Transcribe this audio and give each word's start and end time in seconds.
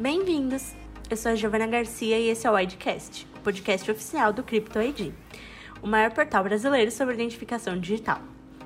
Bem-vindos! 0.00 0.72
Eu 1.10 1.16
sou 1.18 1.30
a 1.30 1.34
Giovana 1.34 1.66
Garcia 1.66 2.18
e 2.18 2.30
esse 2.30 2.46
é 2.46 2.50
o 2.50 2.58
Idcast, 2.58 3.28
o 3.36 3.40
podcast 3.40 3.90
oficial 3.90 4.32
do 4.32 4.42
Crypto 4.42 4.80
ID, 4.80 5.12
o 5.82 5.86
maior 5.86 6.10
portal 6.10 6.42
brasileiro 6.42 6.90
sobre 6.90 7.12
identificação 7.12 7.78
digital. 7.78 8.18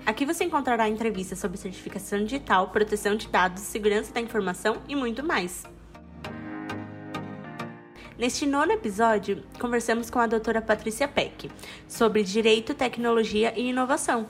Aqui 0.06 0.24
você 0.24 0.44
encontrará 0.44 0.88
entrevistas 0.88 1.40
sobre 1.40 1.58
certificação 1.58 2.22
digital, 2.22 2.68
proteção 2.68 3.16
de 3.16 3.26
dados, 3.26 3.64
segurança 3.64 4.14
da 4.14 4.20
informação 4.20 4.80
e 4.88 4.94
muito 4.94 5.26
mais. 5.26 5.64
Neste 8.16 8.46
nono 8.46 8.70
episódio, 8.70 9.42
conversamos 9.58 10.08
com 10.10 10.20
a 10.20 10.28
doutora 10.28 10.62
Patrícia 10.62 11.08
Peck 11.08 11.50
sobre 11.88 12.22
direito, 12.22 12.74
tecnologia 12.74 13.52
e 13.58 13.70
inovação, 13.70 14.28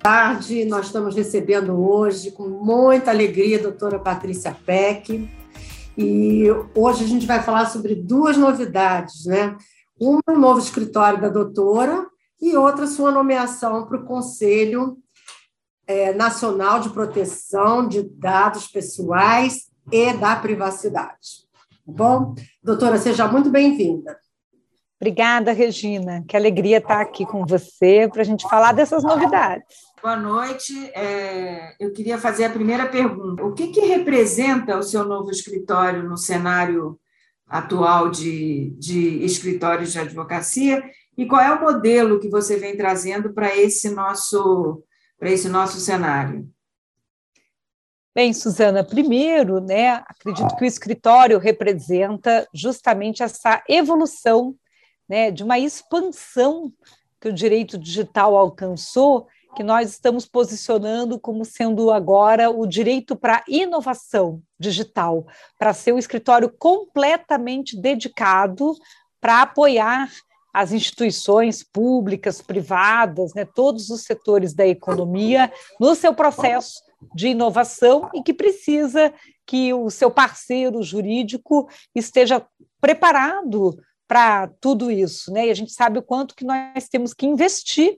tarde. 0.00 0.64
Nós 0.64 0.86
estamos 0.86 1.14
recebendo 1.14 1.78
hoje, 1.78 2.32
com 2.32 2.48
muita 2.48 3.10
alegria, 3.10 3.58
a 3.58 3.62
doutora 3.62 3.98
Patrícia 3.98 4.56
Peck. 4.66 5.30
E 5.96 6.44
hoje 6.74 7.04
a 7.04 7.06
gente 7.06 7.26
vai 7.26 7.42
falar 7.42 7.66
sobre 7.66 7.94
duas 7.94 8.36
novidades, 8.36 9.26
né? 9.26 9.56
Uma, 9.98 10.22
o 10.28 10.38
novo 10.38 10.58
escritório 10.58 11.20
da 11.20 11.28
doutora, 11.28 12.06
e 12.40 12.56
outra, 12.56 12.86
sua 12.86 13.10
nomeação 13.10 13.86
para 13.86 13.98
o 13.98 14.04
Conselho 14.06 14.96
é, 15.86 16.14
Nacional 16.14 16.80
de 16.80 16.88
Proteção 16.88 17.86
de 17.86 18.02
Dados 18.02 18.66
Pessoais 18.66 19.70
e 19.92 20.12
da 20.14 20.34
Privacidade. 20.36 21.44
Tá 21.84 21.92
bom? 21.92 22.34
Doutora, 22.62 22.96
seja 22.96 23.28
muito 23.28 23.50
bem-vinda. 23.50 24.18
Obrigada, 25.00 25.52
Regina. 25.52 26.22
Que 26.28 26.36
alegria 26.36 26.76
estar 26.76 27.00
aqui 27.00 27.24
com 27.24 27.46
você 27.46 28.06
para 28.12 28.20
a 28.20 28.24
gente 28.24 28.46
falar 28.48 28.72
dessas 28.72 29.02
novidades. 29.02 29.64
Boa 30.02 30.16
noite. 30.16 30.90
É, 30.94 31.74
eu 31.78 31.92
queria 31.92 32.16
fazer 32.16 32.44
a 32.44 32.50
primeira 32.50 32.88
pergunta. 32.88 33.44
O 33.44 33.52
que, 33.52 33.68
que 33.68 33.80
representa 33.80 34.78
o 34.78 34.82
seu 34.82 35.04
novo 35.04 35.30
escritório 35.30 36.08
no 36.08 36.16
cenário 36.16 36.98
atual 37.46 38.08
de, 38.10 38.70
de 38.78 39.22
escritórios 39.22 39.92
de 39.92 39.98
advocacia 39.98 40.82
e 41.18 41.26
qual 41.26 41.42
é 41.42 41.52
o 41.52 41.60
modelo 41.60 42.18
que 42.18 42.30
você 42.30 42.56
vem 42.56 42.78
trazendo 42.78 43.34
para 43.34 43.54
esse 43.54 43.90
nosso 43.90 44.82
para 45.18 45.30
esse 45.30 45.50
nosso 45.50 45.78
cenário? 45.78 46.48
Bem, 48.14 48.32
Suzana, 48.32 48.82
primeiro, 48.82 49.60
né, 49.60 50.02
acredito 50.08 50.56
que 50.56 50.64
o 50.64 50.66
escritório 50.66 51.38
representa 51.38 52.48
justamente 52.54 53.22
essa 53.22 53.62
evolução, 53.68 54.56
né, 55.06 55.30
de 55.30 55.44
uma 55.44 55.58
expansão 55.58 56.72
que 57.20 57.28
o 57.28 57.32
direito 57.32 57.76
digital 57.76 58.34
alcançou 58.34 59.28
que 59.54 59.62
nós 59.62 59.90
estamos 59.90 60.26
posicionando 60.26 61.18
como 61.18 61.44
sendo 61.44 61.90
agora 61.90 62.50
o 62.50 62.66
direito 62.66 63.16
para 63.16 63.44
inovação 63.48 64.42
digital, 64.58 65.26
para 65.58 65.72
ser 65.72 65.92
um 65.92 65.98
escritório 65.98 66.52
completamente 66.58 67.76
dedicado 67.76 68.74
para 69.20 69.42
apoiar 69.42 70.10
as 70.52 70.72
instituições 70.72 71.62
públicas, 71.62 72.40
privadas, 72.40 73.34
né, 73.34 73.44
todos 73.44 73.90
os 73.90 74.02
setores 74.02 74.52
da 74.52 74.66
economia 74.66 75.52
no 75.78 75.94
seu 75.94 76.12
processo 76.12 76.80
de 77.14 77.28
inovação 77.28 78.10
e 78.14 78.22
que 78.22 78.34
precisa 78.34 79.12
que 79.46 79.72
o 79.72 79.90
seu 79.90 80.10
parceiro 80.10 80.82
jurídico 80.82 81.68
esteja 81.94 82.44
preparado 82.80 83.76
para 84.06 84.48
tudo 84.60 84.90
isso, 84.90 85.32
né? 85.32 85.46
E 85.46 85.50
a 85.50 85.54
gente 85.54 85.72
sabe 85.72 85.98
o 85.98 86.02
quanto 86.02 86.34
que 86.34 86.44
nós 86.44 86.88
temos 86.88 87.14
que 87.14 87.26
investir 87.26 87.96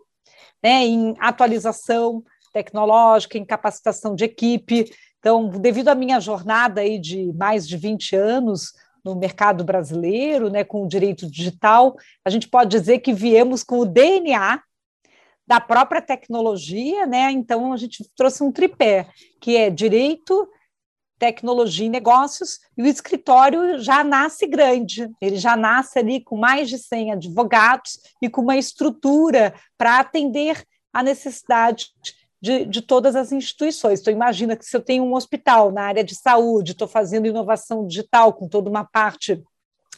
né, 0.63 0.85
em 0.85 1.15
atualização 1.19 2.23
tecnológica, 2.53 3.39
em 3.39 3.45
capacitação 3.45 4.15
de 4.15 4.25
equipe. 4.25 4.91
Então, 5.19 5.49
devido 5.49 5.89
à 5.89 5.95
minha 5.95 6.21
jornada 6.21 6.81
aí 6.81 6.99
de 6.99 7.33
mais 7.33 7.67
de 7.67 7.77
20 7.77 8.15
anos 8.17 8.73
no 9.05 9.17
mercado 9.17 9.65
brasileiro, 9.65 10.49
né, 10.49 10.63
com 10.63 10.85
o 10.85 10.89
direito 10.89 11.29
digital, 11.29 11.97
a 12.25 12.31
gente 12.31 12.49
pode 12.49 12.71
dizer 12.71 13.01
que 13.01 13.13
viemos 13.13 13.65
com 13.65 13.79
o 13.79 13.87
DNA 13.87 14.63
da 15.47 15.61
própria 15.61 16.01
tecnologia, 16.01 17.05
né? 17.05 17.31
Então 17.33 17.73
a 17.73 17.77
gente 17.77 18.09
trouxe 18.17 18.45
um 18.45 18.53
tripé, 18.53 19.09
que 19.41 19.57
é 19.57 19.71
direito, 19.71 20.49
tecnologia 21.23 21.87
e 21.87 21.89
negócios, 21.89 22.59
e 22.77 22.83
o 22.83 22.87
escritório 22.87 23.79
já 23.79 24.03
nasce 24.03 24.45
grande, 24.45 25.09
ele 25.21 25.37
já 25.37 25.57
nasce 25.57 25.97
ali 25.97 26.21
com 26.21 26.37
mais 26.37 26.69
de 26.69 26.77
100 26.77 27.13
advogados 27.13 28.01
e 28.21 28.29
com 28.29 28.41
uma 28.41 28.57
estrutura 28.57 29.55
para 29.79 30.01
atender 30.01 30.67
a 30.93 31.01
necessidade 31.01 31.91
de, 32.41 32.65
de, 32.65 32.83
todas 32.83 33.15
as 33.15 33.31
instituições. 33.31 34.01
Então, 34.01 34.13
imagina 34.13 34.57
que 34.57 34.67
se 34.67 34.77
eu 34.77 34.81
tenho 34.81 35.05
um 35.05 35.15
hospital 35.15 35.71
na 35.71 35.83
área 35.83 36.03
de 36.03 36.17
saúde, 36.17 36.73
estou 36.73 36.89
fazendo 36.89 37.29
inovação 37.29 37.87
digital 37.87 38.33
com 38.33 38.49
toda 38.49 38.69
uma 38.69 38.83
parte 38.83 39.41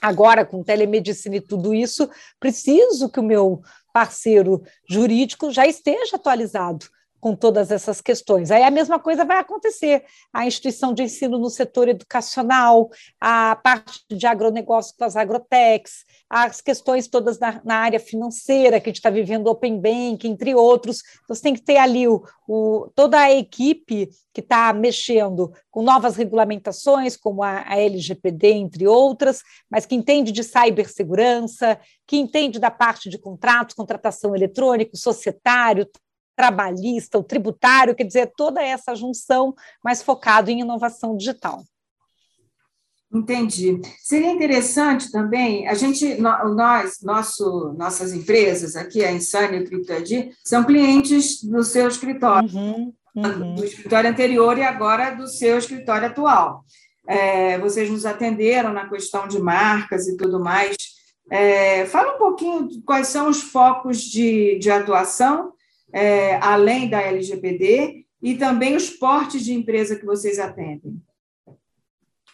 agora 0.02 0.44
com 0.44 0.62
telemedicina 0.62 1.36
e 1.36 1.40
tudo 1.40 1.72
isso, 1.72 2.06
preciso 2.38 3.08
que 3.08 3.18
o 3.18 3.24
meu 3.24 3.62
parceiro 3.94 4.62
jurídico 4.86 5.50
já 5.50 5.66
esteja 5.66 6.16
atualizado 6.16 6.84
com 7.24 7.34
todas 7.34 7.70
essas 7.70 8.02
questões. 8.02 8.50
Aí 8.50 8.62
a 8.62 8.70
mesma 8.70 8.98
coisa 8.98 9.24
vai 9.24 9.38
acontecer. 9.38 10.04
A 10.30 10.46
instituição 10.46 10.92
de 10.92 11.04
ensino 11.04 11.38
no 11.38 11.48
setor 11.48 11.88
educacional, 11.88 12.90
a 13.18 13.56
parte 13.56 14.04
de 14.10 14.26
agronegócio 14.26 14.94
com 14.98 15.06
as 15.06 15.16
agrotechs, 15.16 16.04
as 16.28 16.60
questões 16.60 17.08
todas 17.08 17.38
na, 17.38 17.62
na 17.64 17.76
área 17.76 17.98
financeira, 17.98 18.78
que 18.78 18.90
a 18.90 18.90
gente 18.90 18.98
está 18.98 19.08
vivendo 19.08 19.46
Open 19.46 19.80
Bank, 19.80 20.28
entre 20.28 20.54
outros. 20.54 21.00
Então, 21.22 21.34
você 21.34 21.40
tem 21.40 21.54
que 21.54 21.62
ter 21.62 21.78
ali 21.78 22.06
o, 22.06 22.22
o 22.46 22.90
toda 22.94 23.18
a 23.18 23.32
equipe 23.32 24.10
que 24.30 24.40
está 24.40 24.70
mexendo 24.74 25.50
com 25.70 25.82
novas 25.82 26.16
regulamentações, 26.16 27.16
como 27.16 27.42
a, 27.42 27.64
a 27.66 27.78
LGPD, 27.78 28.50
entre 28.50 28.86
outras, 28.86 29.42
mas 29.70 29.86
que 29.86 29.94
entende 29.94 30.30
de 30.30 30.44
cibersegurança, 30.44 31.80
que 32.06 32.18
entende 32.18 32.58
da 32.58 32.70
parte 32.70 33.08
de 33.08 33.16
contratos, 33.16 33.74
contratação 33.74 34.36
eletrônica, 34.36 34.94
societário, 34.94 35.88
trabalhista, 36.36 37.18
o 37.18 37.24
tributário, 37.24 37.94
quer 37.94 38.04
dizer, 38.04 38.32
toda 38.36 38.62
essa 38.62 38.94
junção, 38.94 39.54
mais 39.82 40.02
focado 40.02 40.50
em 40.50 40.60
inovação 40.60 41.16
digital. 41.16 41.62
Entendi. 43.12 43.80
Seria 44.02 44.32
interessante 44.32 45.10
também, 45.12 45.68
a 45.68 45.74
gente, 45.74 46.16
nós, 46.16 47.00
nosso, 47.00 47.72
nossas 47.78 48.12
empresas 48.12 48.74
aqui, 48.74 49.04
a 49.04 49.12
Insane 49.12 49.58
e 49.58 49.60
o 49.60 49.64
CryptoID, 49.64 50.32
são 50.44 50.64
clientes 50.64 51.40
do 51.44 51.62
seu 51.62 51.86
escritório, 51.86 52.50
uhum, 52.52 52.92
uhum. 53.14 53.54
do 53.54 53.64
escritório 53.64 54.10
anterior 54.10 54.58
e 54.58 54.62
agora 54.62 55.10
do 55.10 55.28
seu 55.28 55.58
escritório 55.58 56.08
atual. 56.08 56.64
É, 57.06 57.56
vocês 57.58 57.88
nos 57.88 58.04
atenderam 58.04 58.72
na 58.72 58.88
questão 58.88 59.28
de 59.28 59.38
marcas 59.38 60.08
e 60.08 60.16
tudo 60.16 60.40
mais. 60.40 60.74
É, 61.30 61.86
fala 61.86 62.16
um 62.16 62.18
pouquinho 62.18 62.68
quais 62.84 63.06
são 63.08 63.28
os 63.28 63.40
focos 63.42 63.98
de, 64.00 64.58
de 64.58 64.70
atuação 64.72 65.53
é, 65.94 66.34
além 66.36 66.88
da 66.88 67.00
LGPD, 67.00 68.04
e 68.20 68.34
também 68.34 68.74
os 68.74 68.90
portes 68.90 69.44
de 69.44 69.54
empresa 69.54 69.94
que 69.94 70.04
vocês 70.04 70.40
atendem? 70.40 71.00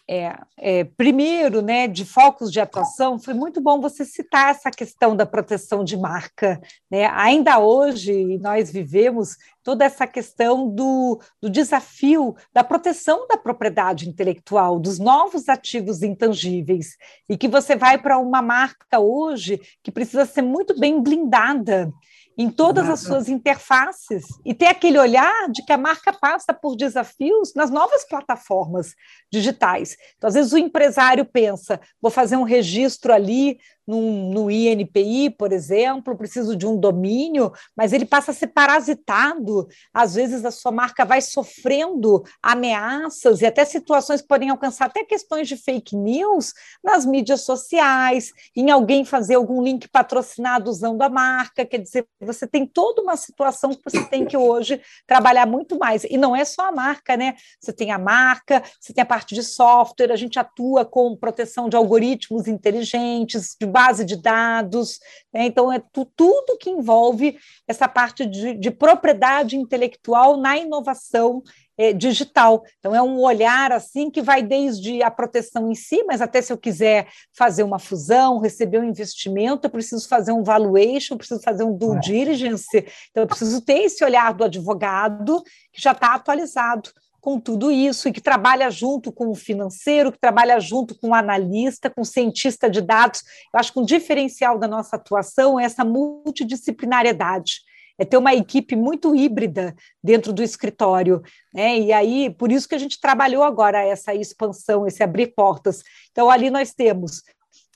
É, 0.09 0.37
é, 0.59 0.85
primeiro, 0.85 1.63
né, 1.63 1.87
de 1.87 2.05
focos 2.05 2.51
de 2.51 2.59
atuação, 2.59 3.17
foi 3.17 3.33
muito 3.33 3.61
bom 3.61 3.81
você 3.81 4.05
citar 4.05 4.51
essa 4.51 4.69
questão 4.69 5.15
da 5.15 5.25
proteção 5.25 5.85
de 5.85 5.97
marca. 5.97 6.61
Né? 6.91 7.07
Ainda 7.13 7.61
hoje, 7.61 8.37
nós 8.39 8.73
vivemos 8.73 9.37
toda 9.63 9.85
essa 9.85 10.09
questão 10.09 10.69
do, 10.69 11.21
do 11.41 11.49
desafio 11.49 12.35
da 12.53 12.65
proteção 12.65 13.29
da 13.29 13.37
propriedade 13.37 14.09
intelectual, 14.09 14.81
dos 14.81 14.99
novos 14.99 15.49
ativos 15.49 16.03
intangíveis, 16.03 16.97
e 17.29 17.37
que 17.37 17.47
você 17.47 17.77
vai 17.77 17.97
para 17.97 18.19
uma 18.19 18.43
marca 18.43 18.99
hoje 18.99 19.61
que 19.81 19.93
precisa 19.93 20.25
ser 20.25 20.43
muito 20.43 20.77
bem 20.77 21.01
blindada 21.01 21.93
em 22.41 22.49
todas 22.49 22.89
as 22.89 23.01
suas 23.01 23.29
interfaces 23.29 24.25
e 24.47 24.55
ter 24.55 24.69
aquele 24.69 24.99
olhar 24.99 25.47
de 25.51 25.63
que 25.63 25.75
a 25.75 25.77
marca 25.77 26.11
passa 26.11 26.55
por 26.55 26.75
desafios 26.75 27.53
nas 27.55 27.71
novas 27.71 28.03
plataformas 28.09 28.95
digitais. 29.31 29.95
Então, 30.17 30.27
às 30.27 30.33
vezes, 30.33 30.51
o 30.55 30.57
empresário 30.57 31.27
pensa: 31.27 31.79
vou 32.01 32.11
fazer 32.11 32.39
um 32.39 32.43
registro 32.43 33.13
ali 33.13 33.59
no, 33.87 34.33
no 34.33 34.51
INPI, 34.51 35.31
por 35.31 35.53
exemplo, 35.53 36.17
preciso 36.17 36.55
de 36.57 36.67
um 36.67 36.77
domínio, 36.77 37.53
mas 37.77 37.93
ele 37.93 38.05
passa 38.05 38.31
a 38.31 38.35
ser 38.35 38.49
parasitado. 38.49 39.67
Às 39.93 40.15
vezes 40.15 40.45
a 40.45 40.51
sua 40.51 40.71
marca 40.71 41.05
vai 41.05 41.21
sofrendo 41.21 42.23
ameaças 42.43 43.41
e 43.41 43.47
até 43.47 43.65
situações 43.65 44.21
que 44.21 44.29
podem 44.29 44.51
alcançar 44.51 44.87
até 44.87 45.05
questões 45.05 45.49
de 45.49 45.57
fake 45.57 45.97
news 45.97 46.53
nas 46.83 47.05
mídias 47.05 47.43
sociais, 47.43 48.33
em 48.55 48.71
alguém 48.71 49.05
fazer 49.05 49.35
algum 49.35 49.63
link 49.63 49.89
patrocinado 49.89 50.71
usando 50.71 51.03
a 51.03 51.09
marca. 51.09 51.65
Quer 51.65 51.79
dizer, 51.79 52.07
você 52.21 52.47
tem 52.47 52.67
toda 52.67 53.03
uma 53.03 53.17
situação 53.17 53.71
que 53.71 53.83
você 53.85 54.05
tem 54.05 54.25
que 54.25 54.37
hoje 54.37 54.81
trabalhar 55.07 55.47
muito 55.47 55.79
mais. 55.79 56.05
E 56.05 56.17
não 56.17 56.35
é 56.35 56.45
só 56.45 56.69
a 56.69 56.73
marca, 56.73 57.17
né? 57.17 57.35
Você 57.61 57.73
tem 57.73 57.91
a 57.91 57.99
marca, 57.99 58.63
você 58.79 58.93
tem 58.93 59.03
a 59.03 59.07
parte 59.07 59.35
de 59.35 59.43
software, 59.43 60.13
a 60.13 60.17
gente 60.17 60.39
atua 60.39 60.85
com 60.85 61.17
proteção 61.17 61.69
de 61.69 61.77
algoritmos 61.77 62.47
inteligentes, 62.47 63.57
de 63.59 63.67
base 63.71 64.05
de 64.05 64.17
dados. 64.17 64.99
Né? 65.33 65.47
Então, 65.47 65.73
é 65.73 65.79
tu, 65.93 66.05
tudo 66.17 66.59
que 66.59 66.71
envolve 66.71 67.39
essa 67.67 67.89
parte 67.89 68.27
de, 68.27 68.55
de 68.55 68.71
propriedade 68.71 69.57
intelectual 69.57 70.37
na 70.37 70.57
inovação 70.57 71.43
é, 71.79 71.95
digital. 71.95 72.63
Então, 72.79 72.95
é 72.95 73.01
um 73.01 73.19
olhar 73.21 73.73
assim 73.73 74.11
que 74.11 74.21
vai 74.21 74.43
desde 74.43 75.03
a 75.03 75.11
proteção 75.11 75.71
em 75.71 75.75
si, 75.75 76.05
mas 76.05 76.21
até 76.21 76.43
se 76.43 76.53
eu 76.53 76.59
quiser 76.59 77.09
fazer 77.33 77.63
uma 77.63 77.79
fusão, 77.79 78.39
receber 78.39 78.79
um 78.79 78.85
investimento, 78.85 79.67
eu 79.67 79.71
preciso 79.71 80.07
fazer 80.07 80.33
um 80.33 80.43
valuation, 80.43 81.15
eu 81.15 81.19
preciso 81.19 81.41
fazer 81.41 81.65
um 81.65 81.75
due 81.75 81.97
é. 81.97 82.01
diligence. 82.01 82.85
Então, 83.11 83.23
eu 83.23 83.27
preciso 83.27 83.63
ter 83.63 83.85
esse 83.85 84.05
olhar 84.05 84.35
do 84.35 84.45
advogado 84.45 85.43
que 85.73 85.81
já 85.81 85.93
está 85.93 86.15
atualizado 86.15 86.91
com 87.21 87.39
tudo 87.39 87.71
isso 87.71 88.09
e 88.09 88.13
que 88.13 88.21
trabalha 88.21 88.71
junto 88.71 89.13
com 89.13 89.29
o 89.29 89.35
financeiro, 89.35 90.11
que 90.11 90.19
trabalha 90.19 90.59
junto 90.59 90.99
com 90.99 91.09
o 91.09 91.15
analista, 91.15 91.91
com 91.91 92.01
o 92.01 92.05
cientista 92.05 92.69
de 92.69 92.81
dados. 92.81 93.23
Eu 93.53 93.61
acho 93.61 93.73
que 93.73 93.81
um 93.81 93.85
diferencial 93.85 94.59
da 94.59 94.67
nossa 94.67 94.97
atuação 94.97 95.59
é 95.59 95.65
essa 95.65 95.85
multidisciplinariedade 95.85 97.61
é 98.01 98.05
ter 98.05 98.17
uma 98.17 98.35
equipe 98.35 98.75
muito 98.75 99.15
híbrida 99.15 99.77
dentro 100.03 100.33
do 100.33 100.43
escritório, 100.43 101.23
né? 101.53 101.79
E 101.79 101.93
aí, 101.93 102.31
por 102.31 102.51
isso 102.51 102.67
que 102.67 102.75
a 102.75 102.79
gente 102.79 102.99
trabalhou 102.99 103.43
agora 103.43 103.85
essa 103.85 104.15
expansão, 104.15 104.87
esse 104.87 105.03
abrir 105.03 105.35
portas. 105.35 105.83
Então, 106.11 106.31
ali 106.31 106.49
nós 106.49 106.73
temos 106.73 107.23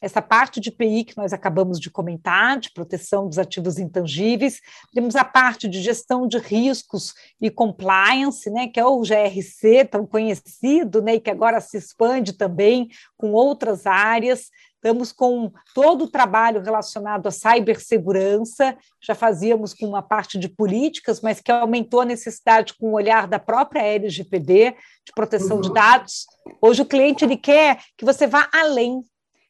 essa 0.04 0.20
parte 0.20 0.60
de 0.60 0.70
PI 0.70 1.04
que 1.04 1.16
nós 1.16 1.32
acabamos 1.32 1.80
de 1.80 1.90
comentar, 1.90 2.58
de 2.60 2.70
proteção 2.70 3.26
dos 3.26 3.38
ativos 3.38 3.78
intangíveis, 3.78 4.60
temos 4.92 5.16
a 5.16 5.24
parte 5.24 5.66
de 5.66 5.80
gestão 5.80 6.28
de 6.28 6.36
riscos 6.36 7.14
e 7.40 7.50
compliance, 7.50 8.50
né, 8.50 8.68
que 8.68 8.78
é 8.78 8.84
o 8.84 9.00
GRC, 9.00 9.86
tão 9.90 10.06
conhecido, 10.06 11.00
né, 11.00 11.14
e 11.14 11.20
que 11.20 11.30
agora 11.30 11.58
se 11.58 11.78
expande 11.78 12.34
também 12.34 12.88
com 13.16 13.32
outras 13.32 13.86
áreas. 13.86 14.50
Estamos 14.74 15.10
com 15.10 15.50
todo 15.74 16.04
o 16.04 16.10
trabalho 16.10 16.60
relacionado 16.60 17.26
à 17.26 17.30
cibersegurança, 17.30 18.76
já 19.02 19.14
fazíamos 19.14 19.72
com 19.72 19.86
uma 19.86 20.02
parte 20.02 20.38
de 20.38 20.50
políticas, 20.50 21.22
mas 21.22 21.40
que 21.40 21.50
aumentou 21.50 22.02
a 22.02 22.04
necessidade 22.04 22.74
com 22.74 22.88
o 22.88 22.94
olhar 22.94 23.26
da 23.26 23.38
própria 23.38 23.80
LGPD, 23.80 24.72
de 25.06 25.12
proteção 25.14 25.56
uhum. 25.56 25.62
de 25.62 25.72
dados. 25.72 26.26
Hoje 26.60 26.82
o 26.82 26.86
cliente 26.86 27.24
ele 27.24 27.38
quer 27.38 27.78
que 27.96 28.04
você 28.04 28.26
vá 28.26 28.46
além. 28.52 29.02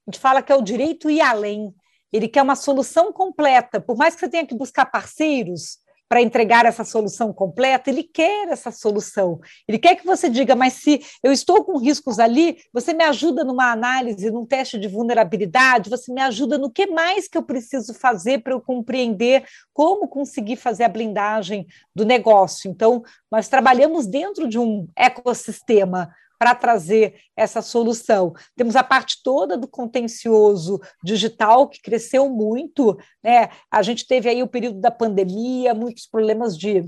A 0.06 0.10
gente 0.10 0.20
fala 0.20 0.42
que 0.42 0.52
é 0.52 0.56
o 0.56 0.62
direito 0.62 1.10
ir 1.10 1.20
além. 1.20 1.74
Ele 2.12 2.28
quer 2.28 2.42
uma 2.42 2.56
solução 2.56 3.12
completa, 3.12 3.80
por 3.80 3.96
mais 3.96 4.14
que 4.14 4.20
você 4.20 4.28
tenha 4.28 4.46
que 4.46 4.54
buscar 4.54 4.86
parceiros, 4.86 5.78
para 6.08 6.20
entregar 6.20 6.66
essa 6.66 6.84
solução 6.84 7.32
completa, 7.32 7.90
ele 7.90 8.02
quer 8.02 8.48
essa 8.48 8.70
solução. 8.70 9.40
Ele 9.66 9.78
quer 9.78 9.96
que 9.96 10.06
você 10.06 10.28
diga, 10.28 10.54
mas 10.54 10.74
se 10.74 11.00
eu 11.22 11.32
estou 11.32 11.64
com 11.64 11.78
riscos 11.78 12.18
ali, 12.18 12.58
você 12.72 12.92
me 12.92 13.02
ajuda 13.04 13.42
numa 13.42 13.72
análise, 13.72 14.30
num 14.30 14.46
teste 14.46 14.78
de 14.78 14.86
vulnerabilidade, 14.86 15.90
você 15.90 16.12
me 16.12 16.20
ajuda 16.20 16.58
no 16.58 16.70
que 16.70 16.86
mais 16.86 17.26
que 17.26 17.38
eu 17.38 17.42
preciso 17.42 17.94
fazer 17.94 18.42
para 18.42 18.52
eu 18.52 18.60
compreender 18.60 19.44
como 19.72 20.06
conseguir 20.06 20.56
fazer 20.56 20.84
a 20.84 20.88
blindagem 20.88 21.66
do 21.94 22.04
negócio. 22.04 22.70
Então, 22.70 23.02
nós 23.30 23.48
trabalhamos 23.48 24.06
dentro 24.06 24.46
de 24.46 24.58
um 24.58 24.86
ecossistema 24.94 26.14
para 26.38 26.54
trazer 26.54 27.14
essa 27.36 27.62
solução. 27.62 28.32
Temos 28.56 28.76
a 28.76 28.82
parte 28.82 29.22
toda 29.22 29.56
do 29.56 29.68
contencioso 29.68 30.80
digital, 31.02 31.68
que 31.68 31.80
cresceu 31.80 32.28
muito, 32.28 32.96
né? 33.22 33.48
A 33.70 33.82
gente 33.82 34.06
teve 34.06 34.28
aí 34.28 34.42
o 34.42 34.48
período 34.48 34.80
da 34.80 34.90
pandemia, 34.90 35.74
muitos 35.74 36.06
problemas 36.06 36.56
de 36.56 36.84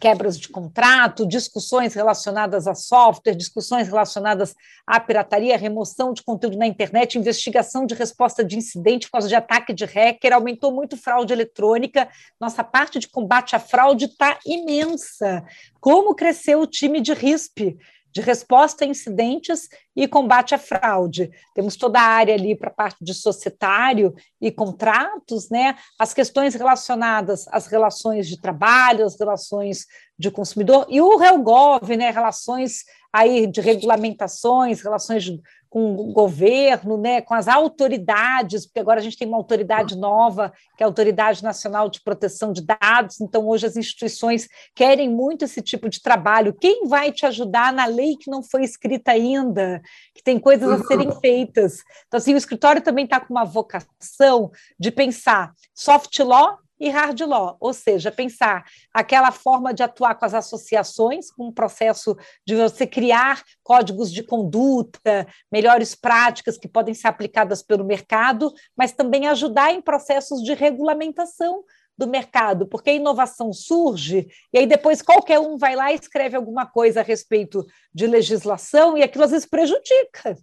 quebras 0.00 0.38
de 0.38 0.48
contrato, 0.48 1.26
discussões 1.26 1.94
relacionadas 1.94 2.66
a 2.66 2.74
software, 2.74 3.34
discussões 3.34 3.88
relacionadas 3.88 4.54
à 4.86 4.98
pirataria, 4.98 5.56
remoção 5.56 6.12
de 6.12 6.22
conteúdo 6.22 6.56
na 6.56 6.66
internet, 6.66 7.18
investigação 7.18 7.84
de 7.84 7.94
resposta 7.94 8.44
de 8.44 8.56
incidente 8.56 9.06
por 9.06 9.12
causa 9.12 9.28
de 9.28 9.34
ataque 9.34 9.72
de 9.72 9.84
hacker, 9.84 10.32
aumentou 10.32 10.72
muito 10.72 10.96
fraude 10.96 11.32
eletrônica. 11.32 12.08
Nossa 12.40 12.64
parte 12.64 12.98
de 12.98 13.08
combate 13.08 13.54
à 13.54 13.58
fraude 13.58 14.06
está 14.06 14.38
imensa. 14.46 15.44
Como 15.80 16.14
cresceu 16.14 16.60
o 16.60 16.66
time 16.66 17.00
de 17.00 17.12
RISP? 17.12 17.76
De 18.12 18.20
resposta 18.20 18.84
a 18.84 18.86
incidentes 18.86 19.68
e 19.96 20.06
combate 20.06 20.54
à 20.54 20.58
fraude. 20.58 21.30
Temos 21.54 21.76
toda 21.76 21.98
a 21.98 22.04
área 22.04 22.34
ali 22.34 22.54
para 22.54 22.68
a 22.68 22.74
parte 22.74 23.02
de 23.02 23.14
societário 23.14 24.14
e 24.40 24.50
contratos, 24.50 25.48
né? 25.48 25.76
As 25.98 26.12
questões 26.12 26.54
relacionadas 26.54 27.46
às 27.48 27.66
relações 27.66 28.28
de 28.28 28.40
trabalho, 28.40 29.06
as 29.06 29.18
relações 29.18 29.86
de 30.18 30.30
consumidor 30.30 30.86
e 30.88 31.00
o 31.00 31.16
RELGOV, 31.16 31.96
né? 31.96 32.10
Relações 32.10 32.84
aí 33.12 33.46
de 33.46 33.60
regulamentações, 33.60 34.80
relações 34.80 35.24
de 35.24 35.40
com 35.72 35.94
o 35.94 36.12
governo, 36.12 36.98
né, 36.98 37.22
com 37.22 37.32
as 37.32 37.48
autoridades, 37.48 38.66
porque 38.66 38.78
agora 38.78 39.00
a 39.00 39.02
gente 39.02 39.16
tem 39.16 39.26
uma 39.26 39.38
autoridade 39.38 39.96
nova, 39.96 40.52
que 40.76 40.82
é 40.82 40.84
a 40.84 40.86
Autoridade 40.86 41.42
Nacional 41.42 41.88
de 41.88 42.02
Proteção 42.02 42.52
de 42.52 42.60
Dados, 42.60 43.22
então 43.22 43.48
hoje 43.48 43.64
as 43.64 43.74
instituições 43.74 44.46
querem 44.74 45.08
muito 45.08 45.46
esse 45.46 45.62
tipo 45.62 45.88
de 45.88 46.02
trabalho. 46.02 46.52
Quem 46.52 46.86
vai 46.86 47.10
te 47.10 47.24
ajudar 47.24 47.72
na 47.72 47.86
lei 47.86 48.18
que 48.18 48.30
não 48.30 48.42
foi 48.42 48.64
escrita 48.64 49.12
ainda, 49.12 49.80
que 50.14 50.22
tem 50.22 50.38
coisas 50.38 50.70
a 50.70 50.84
serem 50.84 51.10
feitas? 51.22 51.78
Então, 52.06 52.18
assim, 52.18 52.34
o 52.34 52.36
escritório 52.36 52.82
também 52.82 53.06
está 53.06 53.18
com 53.18 53.32
uma 53.32 53.46
vocação 53.46 54.50
de 54.78 54.90
pensar 54.90 55.54
soft 55.74 56.18
law 56.18 56.58
e 56.82 56.88
hard 56.88 57.20
law, 57.20 57.56
ou 57.60 57.72
seja, 57.72 58.10
pensar 58.10 58.64
aquela 58.92 59.30
forma 59.30 59.72
de 59.72 59.84
atuar 59.84 60.16
com 60.16 60.24
as 60.24 60.34
associações, 60.34 61.30
com 61.30 61.46
o 61.46 61.52
processo 61.52 62.16
de 62.44 62.56
você 62.56 62.84
criar 62.88 63.44
códigos 63.62 64.12
de 64.12 64.24
conduta, 64.24 65.28
melhores 65.50 65.94
práticas 65.94 66.58
que 66.58 66.66
podem 66.66 66.92
ser 66.92 67.06
aplicadas 67.06 67.62
pelo 67.62 67.84
mercado, 67.84 68.52
mas 68.76 68.90
também 68.90 69.28
ajudar 69.28 69.72
em 69.72 69.80
processos 69.80 70.42
de 70.42 70.54
regulamentação 70.54 71.62
do 71.96 72.08
mercado, 72.08 72.66
porque 72.66 72.90
a 72.90 72.94
inovação 72.94 73.52
surge 73.52 74.26
e 74.52 74.58
aí 74.58 74.66
depois 74.66 75.00
qualquer 75.00 75.38
um 75.38 75.56
vai 75.56 75.76
lá 75.76 75.92
e 75.92 75.94
escreve 75.94 76.34
alguma 76.34 76.66
coisa 76.66 76.98
a 76.98 77.04
respeito 77.04 77.64
de 77.94 78.08
legislação 78.08 78.98
e 78.98 79.04
aquilo 79.04 79.22
às 79.22 79.30
vezes 79.30 79.46
prejudica 79.46 80.36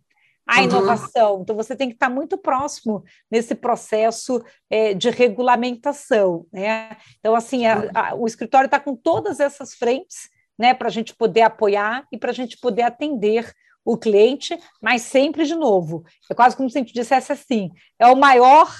a 0.49 0.57
uhum. 0.57 0.63
inovação. 0.63 1.41
Então, 1.41 1.55
você 1.55 1.75
tem 1.75 1.89
que 1.89 1.93
estar 1.93 2.09
muito 2.09 2.35
próximo 2.35 3.03
nesse 3.29 3.53
processo 3.53 4.43
é, 4.67 4.95
de 4.95 5.11
regulamentação. 5.11 6.47
Né? 6.51 6.97
Então, 7.19 7.35
assim, 7.35 7.67
a, 7.67 7.91
a, 7.93 8.15
o 8.15 8.25
escritório 8.25 8.65
está 8.65 8.79
com 8.79 8.95
todas 8.95 9.39
essas 9.39 9.75
frentes 9.75 10.27
né, 10.57 10.73
para 10.73 10.87
a 10.87 10.91
gente 10.91 11.15
poder 11.15 11.43
apoiar 11.43 12.03
e 12.11 12.17
para 12.17 12.31
a 12.31 12.33
gente 12.33 12.57
poder 12.57 12.81
atender 12.81 13.53
o 13.85 13.95
cliente, 13.95 14.57
mas 14.81 15.03
sempre 15.03 15.45
de 15.45 15.53
novo. 15.53 16.03
É 16.29 16.33
quase 16.33 16.57
como 16.57 16.67
se 16.67 16.79
a 16.79 16.81
gente 16.81 16.93
dissesse 16.93 17.31
assim: 17.31 17.69
é 17.99 18.07
o 18.07 18.15
maior 18.15 18.75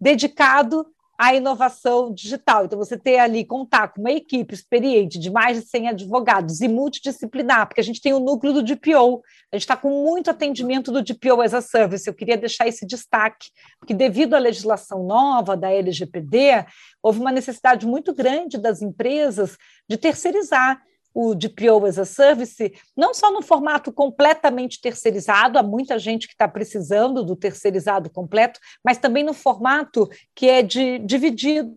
dedicado 0.00 0.86
a 1.20 1.34
inovação 1.34 2.14
digital. 2.14 2.64
Então, 2.64 2.78
você 2.78 2.96
ter 2.96 3.18
ali 3.18 3.44
contar 3.44 3.88
com 3.88 4.00
uma 4.00 4.10
equipe 4.10 4.54
experiente 4.54 5.18
de 5.18 5.30
mais 5.30 5.60
de 5.60 5.68
100 5.68 5.88
advogados 5.88 6.62
e 6.62 6.66
multidisciplinar, 6.66 7.68
porque 7.68 7.82
a 7.82 7.84
gente 7.84 8.00
tem 8.00 8.14
o 8.14 8.18
núcleo 8.18 8.54
do 8.54 8.62
DPO, 8.62 9.20
a 9.52 9.56
gente 9.56 9.64
está 9.64 9.76
com 9.76 9.90
muito 9.90 10.30
atendimento 10.30 10.90
do 10.90 11.02
DPO 11.02 11.42
as 11.42 11.52
a 11.52 11.60
service. 11.60 12.08
Eu 12.08 12.14
queria 12.14 12.38
deixar 12.38 12.66
esse 12.66 12.86
destaque, 12.86 13.50
porque 13.78 13.92
devido 13.92 14.32
à 14.32 14.38
legislação 14.38 15.04
nova 15.04 15.58
da 15.58 15.70
LGPD, 15.70 16.64
houve 17.02 17.20
uma 17.20 17.30
necessidade 17.30 17.86
muito 17.86 18.14
grande 18.14 18.56
das 18.56 18.80
empresas 18.80 19.58
de 19.86 19.98
terceirizar 19.98 20.80
o 21.14 21.34
DPO 21.34 21.84
as 21.86 21.98
a 21.98 22.04
Service, 22.04 22.72
não 22.96 23.12
só 23.12 23.32
no 23.32 23.42
formato 23.42 23.92
completamente 23.92 24.80
terceirizado, 24.80 25.58
há 25.58 25.62
muita 25.62 25.98
gente 25.98 26.26
que 26.26 26.34
está 26.34 26.46
precisando 26.46 27.24
do 27.24 27.36
terceirizado 27.36 28.10
completo, 28.10 28.60
mas 28.84 28.98
também 28.98 29.24
no 29.24 29.34
formato 29.34 30.08
que 30.34 30.48
é 30.48 30.62
de 30.62 30.98
dividido. 31.00 31.76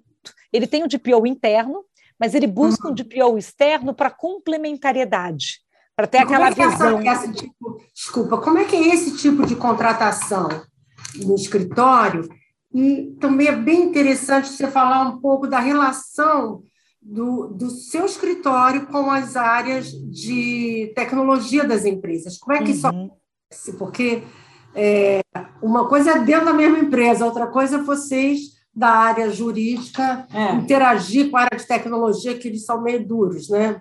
Ele 0.52 0.68
tem 0.68 0.84
o 0.84 0.88
DPO 0.88 1.26
interno, 1.26 1.84
mas 2.20 2.36
ele 2.36 2.48
busca 2.48 2.88
uhum. 2.88 2.92
um 2.92 2.96
DPO 2.96 3.38
externo 3.38 3.94
para 3.94 4.12
complementariedade, 4.12 5.62
para 5.96 6.08
ter 6.08 6.20
aquela 6.20 6.48
é 6.48 6.52
visão. 6.52 7.00
Essa, 7.00 7.26
essa 7.26 7.34
tipo, 7.34 7.82
desculpa, 7.94 8.38
como 8.38 8.60
é 8.60 8.66
que 8.66 8.76
é 8.76 8.94
esse 8.94 9.18
tipo 9.18 9.46
de 9.46 9.56
contratação 9.56 10.48
no 11.16 11.36
escritório? 11.36 12.30
E 12.74 13.16
também 13.20 13.48
é 13.48 13.56
bem 13.56 13.84
interessante 13.84 14.50
você 14.50 14.68
falar 14.68 15.08
um 15.08 15.20
pouco 15.20 15.48
da 15.48 15.60
relação 15.60 16.64
do, 17.04 17.48
do 17.48 17.70
seu 17.70 18.06
escritório 18.06 18.88
com 18.88 19.12
as 19.12 19.36
áreas 19.36 19.92
de 19.92 20.92
tecnologia 20.96 21.66
das 21.66 21.86
empresas. 21.86 22.38
Como 22.38 22.56
é 22.56 22.60
que 22.60 22.70
uhum. 22.70 22.76
isso 22.76 22.88
acontece? 22.88 23.74
Porque 23.78 24.24
é, 24.74 25.22
uma 25.62 25.88
coisa 25.88 26.12
é 26.12 26.20
dentro 26.20 26.46
da 26.46 26.54
mesma 26.54 26.80
empresa, 26.80 27.26
outra 27.26 27.48
coisa 27.48 27.78
é 27.78 27.84
vocês 27.84 28.54
da 28.74 28.90
área 28.90 29.30
jurídica 29.30 30.28
é. 30.34 30.56
interagir 30.56 31.30
com 31.30 31.38
a 31.38 31.42
área 31.42 31.58
de 31.58 31.68
tecnologia, 31.68 32.38
que 32.38 32.48
eles 32.48 32.66
são 32.66 32.82
meio 32.82 33.06
duros, 33.06 33.50
né? 33.50 33.80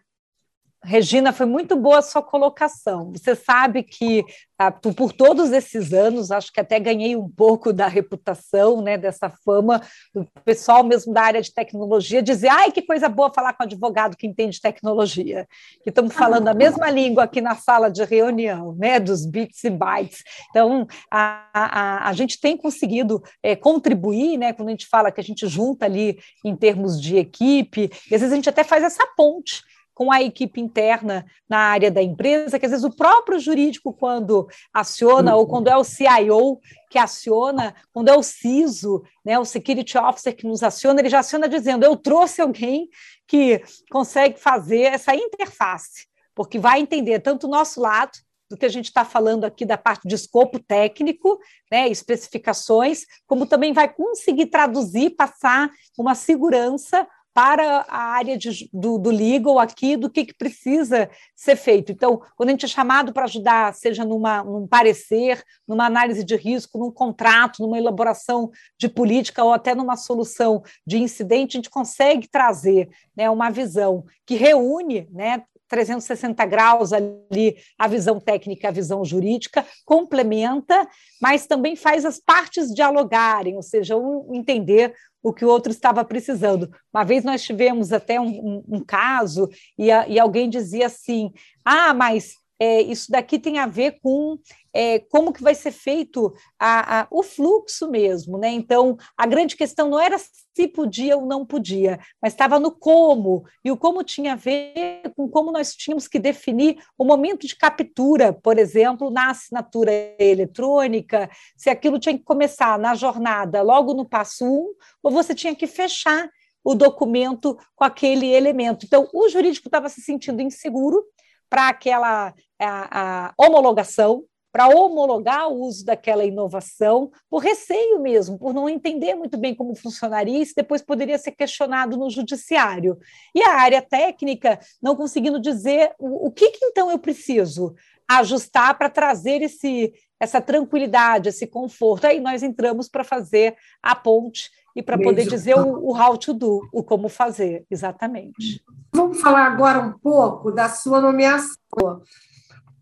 Regina, 0.84 1.32
foi 1.32 1.46
muito 1.46 1.76
boa 1.76 1.98
a 1.98 2.02
sua 2.02 2.22
colocação. 2.22 3.12
Você 3.12 3.36
sabe 3.36 3.84
que 3.84 4.24
ah, 4.58 4.70
por 4.70 5.12
todos 5.12 5.52
esses 5.52 5.92
anos, 5.92 6.30
acho 6.30 6.52
que 6.52 6.60
até 6.60 6.78
ganhei 6.80 7.14
um 7.14 7.28
pouco 7.28 7.72
da 7.72 7.86
reputação, 7.86 8.80
né, 8.80 8.98
dessa 8.98 9.30
fama, 9.44 9.80
do 10.12 10.26
pessoal 10.44 10.82
mesmo 10.82 11.12
da 11.12 11.22
área 11.22 11.40
de 11.40 11.52
tecnologia 11.52 12.22
dizer, 12.22 12.48
ai, 12.48 12.72
que 12.72 12.82
coisa 12.82 13.08
boa 13.08 13.32
falar 13.32 13.52
com 13.54 13.62
um 13.62 13.66
advogado 13.66 14.16
que 14.16 14.26
entende 14.26 14.60
tecnologia, 14.60 15.48
que 15.82 15.90
estamos 15.90 16.14
falando 16.14 16.48
a 16.48 16.54
mesma 16.54 16.90
língua 16.90 17.24
aqui 17.24 17.40
na 17.40 17.54
sala 17.54 17.88
de 17.88 18.04
reunião, 18.04 18.74
né, 18.74 18.98
dos 18.98 19.24
bits 19.24 19.62
e 19.64 19.70
bytes. 19.70 20.22
Então, 20.50 20.86
a, 21.10 21.48
a, 21.52 22.08
a 22.08 22.12
gente 22.12 22.40
tem 22.40 22.56
conseguido 22.56 23.22
é, 23.42 23.54
contribuir, 23.54 24.36
né, 24.36 24.52
quando 24.52 24.68
a 24.68 24.72
gente 24.72 24.86
fala 24.86 25.12
que 25.12 25.20
a 25.20 25.24
gente 25.24 25.46
junta 25.46 25.84
ali 25.84 26.18
em 26.44 26.54
termos 26.56 27.00
de 27.00 27.16
equipe, 27.16 27.90
e 28.10 28.14
às 28.14 28.20
vezes 28.20 28.32
a 28.32 28.36
gente 28.36 28.48
até 28.48 28.64
faz 28.64 28.82
essa 28.82 29.06
ponte 29.16 29.62
com 29.94 30.10
a 30.10 30.22
equipe 30.22 30.60
interna 30.60 31.24
na 31.48 31.58
área 31.58 31.90
da 31.90 32.02
empresa, 32.02 32.58
que 32.58 32.66
às 32.66 32.72
vezes 32.72 32.84
o 32.84 32.94
próprio 32.94 33.38
jurídico, 33.38 33.92
quando 33.92 34.46
aciona, 34.72 35.36
ou 35.36 35.46
quando 35.46 35.68
é 35.68 35.76
o 35.76 35.84
CIO 35.84 36.58
que 36.90 36.98
aciona, 36.98 37.74
quando 37.92 38.08
é 38.08 38.16
o 38.16 38.22
CISO, 38.22 39.02
né, 39.24 39.38
o 39.38 39.44
Security 39.44 39.98
Officer 39.98 40.34
que 40.34 40.46
nos 40.46 40.62
aciona, 40.62 41.00
ele 41.00 41.08
já 41.08 41.20
aciona 41.20 41.48
dizendo: 41.48 41.84
eu 41.84 41.96
trouxe 41.96 42.40
alguém 42.40 42.88
que 43.26 43.62
consegue 43.90 44.38
fazer 44.38 44.82
essa 44.82 45.14
interface, 45.14 46.06
porque 46.34 46.58
vai 46.58 46.80
entender 46.80 47.20
tanto 47.20 47.46
o 47.46 47.50
nosso 47.50 47.80
lado, 47.80 48.12
do 48.52 48.56
que 48.58 48.66
a 48.66 48.68
gente 48.68 48.84
está 48.84 49.02
falando 49.02 49.44
aqui 49.44 49.64
da 49.64 49.78
parte 49.78 50.06
de 50.06 50.14
escopo 50.14 50.58
técnico, 50.58 51.38
né, 51.70 51.88
especificações, 51.88 53.06
como 53.26 53.46
também 53.46 53.72
vai 53.72 53.88
conseguir 53.88 54.46
traduzir, 54.46 55.16
passar 55.16 55.70
uma 55.96 56.14
segurança 56.14 57.08
para 57.34 57.84
a 57.88 57.98
área 57.98 58.36
de, 58.36 58.68
do, 58.72 58.98
do 58.98 59.10
legal 59.10 59.58
aqui, 59.58 59.96
do 59.96 60.10
que, 60.10 60.26
que 60.26 60.34
precisa 60.34 61.08
ser 61.34 61.56
feito. 61.56 61.90
Então, 61.90 62.20
quando 62.36 62.50
a 62.50 62.52
gente 62.52 62.66
é 62.66 62.68
chamado 62.68 63.12
para 63.12 63.24
ajudar, 63.24 63.74
seja 63.74 64.04
numa, 64.04 64.44
num 64.44 64.66
parecer, 64.66 65.42
numa 65.66 65.86
análise 65.86 66.24
de 66.24 66.36
risco, 66.36 66.78
num 66.78 66.90
contrato, 66.90 67.62
numa 67.62 67.78
elaboração 67.78 68.50
de 68.78 68.88
política 68.88 69.42
ou 69.42 69.52
até 69.52 69.74
numa 69.74 69.96
solução 69.96 70.62
de 70.86 70.98
incidente, 70.98 71.56
a 71.56 71.58
gente 71.58 71.70
consegue 71.70 72.28
trazer 72.28 72.88
né, 73.16 73.30
uma 73.30 73.50
visão 73.50 74.04
que 74.26 74.34
reúne 74.34 75.08
né, 75.10 75.42
360 75.72 76.44
graus 76.44 76.92
ali 76.92 77.56
a 77.78 77.88
visão 77.88 78.20
técnica, 78.20 78.68
a 78.68 78.70
visão 78.70 79.02
jurídica, 79.02 79.64
complementa, 79.86 80.86
mas 81.18 81.46
também 81.46 81.74
faz 81.74 82.04
as 82.04 82.20
partes 82.20 82.74
dialogarem, 82.74 83.56
ou 83.56 83.62
seja, 83.62 83.96
um 83.96 84.34
entender 84.34 84.94
o 85.22 85.32
que 85.32 85.44
o 85.44 85.48
outro 85.48 85.70
estava 85.70 86.04
precisando. 86.04 86.70
Uma 86.92 87.04
vez 87.04 87.24
nós 87.24 87.42
tivemos 87.42 87.92
até 87.92 88.20
um, 88.20 88.26
um, 88.28 88.64
um 88.68 88.84
caso 88.84 89.48
e, 89.78 89.90
a, 89.90 90.08
e, 90.08 90.18
alguém 90.18 90.50
dizia 90.50 90.86
assim: 90.86 91.32
ah, 91.64 91.94
mas 91.94 92.41
é, 92.62 92.80
isso 92.80 93.10
daqui 93.10 93.40
tem 93.40 93.58
a 93.58 93.66
ver 93.66 93.98
com 94.00 94.38
é, 94.72 95.00
como 95.00 95.32
que 95.32 95.42
vai 95.42 95.52
ser 95.52 95.72
feito 95.72 96.32
a, 96.56 97.00
a, 97.00 97.06
o 97.10 97.20
fluxo 97.20 97.90
mesmo, 97.90 98.38
né? 98.38 98.50
Então, 98.50 98.96
a 99.18 99.26
grande 99.26 99.56
questão 99.56 99.90
não 99.90 99.98
era 99.98 100.16
se 100.16 100.68
podia 100.68 101.16
ou 101.16 101.26
não 101.26 101.44
podia, 101.44 101.98
mas 102.22 102.34
estava 102.34 102.60
no 102.60 102.70
como, 102.70 103.42
e 103.64 103.72
o 103.72 103.76
como 103.76 104.04
tinha 104.04 104.34
a 104.34 104.36
ver 104.36 105.02
com 105.16 105.28
como 105.28 105.50
nós 105.50 105.74
tínhamos 105.74 106.06
que 106.06 106.20
definir 106.20 106.78
o 106.96 107.04
momento 107.04 107.48
de 107.48 107.56
captura, 107.56 108.32
por 108.32 108.56
exemplo, 108.56 109.10
na 109.10 109.30
assinatura 109.30 109.90
eletrônica, 110.16 111.28
se 111.56 111.68
aquilo 111.68 111.98
tinha 111.98 112.16
que 112.16 112.22
começar 112.22 112.78
na 112.78 112.94
jornada 112.94 113.60
logo 113.60 113.92
no 113.92 114.08
passo 114.08 114.44
um, 114.44 114.72
ou 115.02 115.10
você 115.10 115.34
tinha 115.34 115.56
que 115.56 115.66
fechar 115.66 116.30
o 116.62 116.76
documento 116.76 117.58
com 117.74 117.82
aquele 117.82 118.28
elemento. 118.28 118.86
Então, 118.86 119.08
o 119.12 119.28
jurídico 119.28 119.66
estava 119.66 119.88
se 119.88 120.00
sentindo 120.00 120.40
inseguro 120.40 121.04
para 121.52 121.68
aquela 121.68 122.32
a, 122.58 123.26
a 123.28 123.34
homologação, 123.36 124.24
para 124.50 124.68
homologar 124.68 125.50
o 125.50 125.60
uso 125.60 125.84
daquela 125.84 126.24
inovação, 126.24 127.10
por 127.28 127.42
receio 127.42 128.00
mesmo, 128.00 128.38
por 128.38 128.54
não 128.54 128.70
entender 128.70 129.14
muito 129.14 129.36
bem 129.36 129.54
como 129.54 129.74
funcionaria, 129.74 130.42
isso 130.42 130.54
depois 130.56 130.80
poderia 130.80 131.18
ser 131.18 131.32
questionado 131.32 131.94
no 131.98 132.08
judiciário. 132.08 132.96
E 133.34 133.42
a 133.42 133.52
área 133.52 133.82
técnica 133.82 134.58
não 134.80 134.96
conseguindo 134.96 135.38
dizer 135.38 135.92
o, 135.98 136.28
o 136.28 136.30
que, 136.32 136.52
que 136.52 136.64
então 136.64 136.90
eu 136.90 136.98
preciso 136.98 137.74
ajustar 138.08 138.78
para 138.78 138.88
trazer 138.88 139.42
esse, 139.42 139.92
essa 140.18 140.40
tranquilidade, 140.40 141.28
esse 141.28 141.46
conforto. 141.46 142.06
Aí 142.06 142.18
nós 142.18 142.42
entramos 142.42 142.88
para 142.88 143.04
fazer 143.04 143.56
a 143.82 143.94
ponte 143.94 144.50
e 144.74 144.82
para 144.82 144.98
poder 144.98 145.26
dizer 145.26 145.56
o, 145.56 145.90
o 145.90 145.96
how 145.96 146.16
to 146.16 146.32
do, 146.32 146.68
o 146.72 146.82
como 146.82 147.08
fazer, 147.08 147.64
exatamente. 147.70 148.62
Vamos 148.92 149.20
falar 149.20 149.46
agora 149.46 149.80
um 149.80 149.92
pouco 149.92 150.50
da 150.50 150.68
sua 150.68 151.00
nomeação 151.00 151.56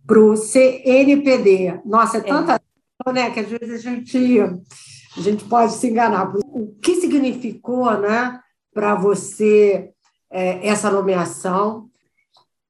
para 0.07 0.19
o 0.19 0.37
CNPD. 0.37 1.81
Nossa, 1.85 2.19
é 2.19 2.21
tanta 2.21 2.61
é. 3.07 3.13
né, 3.13 3.31
que 3.31 3.41
às 3.41 3.49
vezes 3.49 3.87
a 3.87 3.91
gente, 3.91 4.41
a 5.17 5.21
gente 5.21 5.45
pode 5.45 5.73
se 5.73 5.89
enganar. 5.89 6.33
O 6.35 6.75
que 6.83 6.97
significou 6.97 7.97
né, 7.99 8.41
para 8.73 8.95
você 8.95 9.91
é, 10.31 10.67
essa 10.67 10.91
nomeação? 10.91 11.89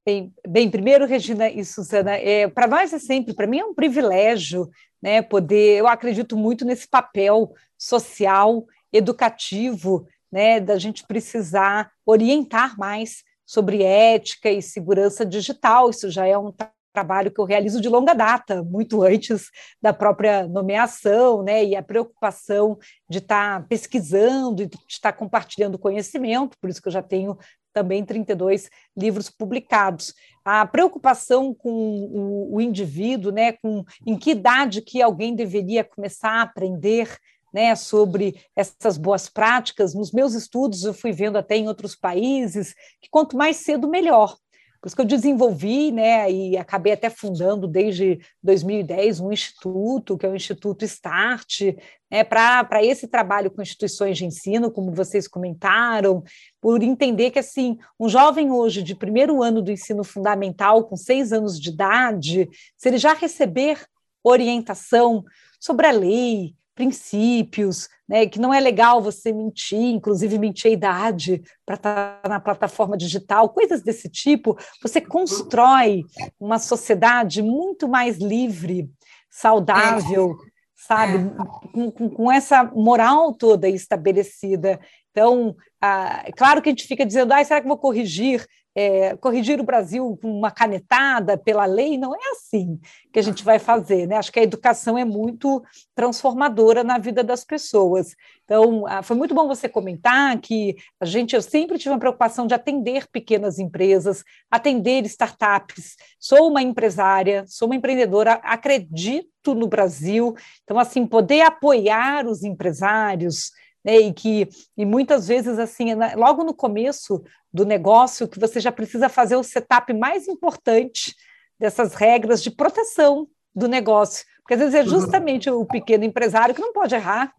Bem, 0.05 0.35
bem, 0.47 0.71
primeiro, 0.71 1.07
Regina 1.07 1.49
e 1.49 1.65
Suzana, 1.65 2.13
é, 2.13 2.49
para 2.49 2.67
nós 2.67 2.93
é 2.93 2.99
sempre, 2.99 3.35
para 3.35 3.47
mim 3.47 3.59
é 3.59 3.65
um 3.65 3.75
privilégio 3.75 4.69
né, 5.01 5.23
poder, 5.23 5.79
eu 5.79 5.87
acredito 5.87 6.37
muito 6.37 6.65
nesse 6.65 6.89
papel 6.89 7.53
social, 7.77 8.67
educativo, 8.93 10.07
né, 10.31 10.61
da 10.61 10.79
gente 10.79 11.07
precisar 11.07 11.91
orientar 12.07 12.79
mais 12.79 13.23
sobre 13.45 13.83
ética 13.83 14.51
e 14.51 14.63
segurança 14.63 15.27
digital. 15.27 15.91
Isso 15.91 16.09
já 16.11 16.27
é 16.27 16.39
um 16.39 16.53
trabalho 16.93 17.31
que 17.31 17.41
eu 17.41 17.45
realizo 17.45 17.81
de 17.81 17.89
longa 17.89 18.15
data, 18.15 18.63
muito 18.63 19.03
antes 19.03 19.51
da 19.81 19.93
própria 19.93 20.47
nomeação, 20.47 21.43
né, 21.43 21.65
e 21.65 21.77
a 21.77 21.83
preocupação 21.83 22.79
de 23.09 23.19
estar 23.19 23.67
pesquisando 23.69 24.63
e 24.63 24.67
de 24.67 24.79
estar 24.89 25.13
compartilhando 25.13 25.79
conhecimento, 25.79 26.57
por 26.61 26.71
isso 26.71 26.83
que 26.83 26.89
eu 26.89 26.93
já 26.93 27.03
tenho 27.03 27.37
também 27.73 28.05
32 28.05 28.69
livros 28.97 29.31
publicados. 29.31 30.13
A 30.45 30.67
preocupação 30.67 31.55
com 31.55 31.71
o, 31.71 32.57
o 32.57 32.61
indivíduo, 32.61 33.31
né, 33.31 33.53
com 33.53 33.85
em 34.07 34.17
que 34.17 34.33
idade 34.33 34.83
que 34.83 35.01
alguém 35.01 35.35
deveria 35.35 35.85
começar 35.85 36.31
a 36.31 36.43
aprender 36.43 37.17
né, 37.53 37.75
sobre 37.75 38.41
essas 38.55 38.97
boas 38.97 39.29
práticas. 39.29 39.95
Nos 39.95 40.13
meus 40.13 40.35
estudos, 40.35 40.85
eu 40.85 40.95
fui 40.95 41.13
vendo 41.13 41.37
até 41.37 41.57
em 41.57 41.69
outros 41.69 41.95
países 41.95 42.75
que 43.01 43.09
quanto 43.11 43.37
mais 43.37 43.57
cedo, 43.57 43.89
melhor. 43.89 44.37
Por 44.81 44.87
isso 44.87 44.97
que 44.97 45.03
eu 45.03 45.07
desenvolvi, 45.07 45.93
né, 45.93 46.31
e 46.33 46.57
acabei 46.57 46.95
até 46.95 47.11
fundando 47.11 47.69
desde 47.69 48.19
2010 48.43 49.21
um 49.21 49.31
instituto, 49.31 50.17
que 50.17 50.25
é 50.25 50.29
o 50.29 50.35
Instituto 50.35 50.89
START, 50.89 51.77
né, 52.11 52.25
para 52.25 52.83
esse 52.83 53.07
trabalho 53.07 53.51
com 53.51 53.61
instituições 53.61 54.17
de 54.17 54.25
ensino, 54.25 54.71
como 54.71 54.91
vocês 54.91 55.29
comentaram, 55.29 56.25
por 56.63 56.83
entender 56.83 57.31
que, 57.31 57.39
assim, 57.39 57.77
um 57.99 58.09
jovem 58.09 58.51
hoje 58.51 58.83
de 58.83 58.95
primeiro 58.95 59.43
ano 59.43 59.61
do 59.61 59.71
ensino 59.71 60.03
fundamental, 60.03 60.85
com 60.85 60.97
seis 60.97 61.31
anos 61.31 61.61
de 61.61 61.69
idade, 61.69 62.49
se 62.79 62.89
ele 62.89 62.97
já 62.97 63.13
receber 63.13 63.85
orientação 64.25 65.23
sobre 65.61 65.87
a 65.87 65.91
lei, 65.91 66.55
princípios, 66.75 67.89
né, 68.09 68.27
que 68.27 68.41
não 68.41 68.53
é 68.53 68.61
legal 68.61 69.03
você 69.03 69.33
mentir, 69.33 69.79
inclusive 69.79 70.39
mentir 70.39 70.71
a 70.71 70.75
idade 70.75 71.43
para 71.65 71.75
estar 71.77 72.21
tá 72.23 72.29
na 72.29 72.41
plataforma 72.41 72.97
digital, 72.97 73.51
coisas 73.51 73.83
desse 73.83 74.09
tipo, 74.09 74.57
você 74.83 75.01
constrói 75.01 76.05
uma 76.39 76.59
sociedade 76.59 77.43
muito 77.43 77.89
mais 77.89 78.19
livre, 78.19 78.91
saudável, 79.31 80.33
é. 80.33 80.51
sabe, 80.75 81.31
com, 81.73 81.91
com, 81.91 82.11
com, 82.11 82.33
essa 82.33 82.65
moral 82.65 83.35
toda 83.35 83.69
estabelecida. 83.69 84.81
Então, 85.11 85.55
ah, 85.81 86.23
é 86.25 86.33
claro 86.33 86.61
que 86.61 86.69
a 86.69 86.73
gente 86.73 86.87
fica 86.87 87.07
dizendo, 87.07 87.33
ah, 87.33 87.45
será 87.45 87.61
que 87.61 87.69
vou 87.69 87.79
corrigir 87.79 88.47
é, 88.81 89.17
corrigir 89.17 89.61
o 89.61 89.65
Brasil 89.65 90.19
com 90.23 90.39
uma 90.39 90.51
canetada 90.51 91.37
pela 91.37 91.67
lei, 91.67 91.99
não 91.99 92.15
é 92.15 92.31
assim 92.33 92.81
que 93.13 93.19
a 93.19 93.23
gente 93.23 93.45
vai 93.45 93.59
fazer. 93.59 94.07
Né? 94.07 94.17
Acho 94.17 94.33
que 94.33 94.41
a 94.41 94.43
educação 94.43 94.97
é 94.97 95.05
muito 95.05 95.63
transformadora 95.95 96.83
na 96.83 96.97
vida 96.97 97.23
das 97.23 97.45
pessoas. 97.45 98.15
Então, 98.45 98.87
ah, 98.87 99.03
foi 99.03 99.17
muito 99.17 99.35
bom 99.35 99.47
você 99.47 99.69
comentar 99.69 100.41
que 100.41 100.77
a 100.99 101.05
gente, 101.05 101.37
eu 101.37 101.43
sempre 101.43 101.77
tive 101.77 101.91
uma 101.91 101.99
preocupação 101.99 102.47
de 102.47 102.55
atender 102.55 103.07
pequenas 103.13 103.59
empresas, 103.59 104.25
atender 104.51 105.05
startups. 105.05 105.97
Sou 106.19 106.49
uma 106.49 106.63
empresária, 106.63 107.45
sou 107.47 107.69
uma 107.69 107.77
empreendedora, 107.77 108.35
acredito 108.43 109.55
no 109.55 109.67
Brasil. 109.67 110.35
Então, 110.65 110.79
assim, 110.79 111.07
poder 111.07 111.43
apoiar 111.43 112.27
os 112.27 112.43
empresários, 112.43 113.53
né, 113.85 113.97
e 113.97 114.13
que 114.13 114.49
e 114.77 114.85
muitas 114.85 115.27
vezes 115.29 115.59
assim 115.59 115.95
logo 116.17 116.45
no 116.45 116.55
começo 116.55 117.23
do 117.53 117.65
negócio 117.65 118.29
que 118.29 118.39
você 118.39 118.61
já 118.61 118.71
precisa 118.71 119.09
fazer 119.09 119.37
o 119.37 119.43
setup 119.43 119.93
mais 119.93 120.29
importante 120.29 121.15
dessas 121.59 121.95
regras 121.95 122.43
de 122.43 122.51
proteção 122.51 123.29
do 123.55 123.69
negócio, 123.69 124.25
porque 124.39 124.55
às 124.55 124.61
vezes 124.61 124.75
é 124.75 124.83
uhum. 124.83 125.01
justamente 125.01 125.51
o 125.51 125.65
pequeno 125.67 126.05
empresário 126.05 126.55
que 126.55 126.61
não 126.61 126.73
pode 126.73 126.95
errar, 126.95 127.33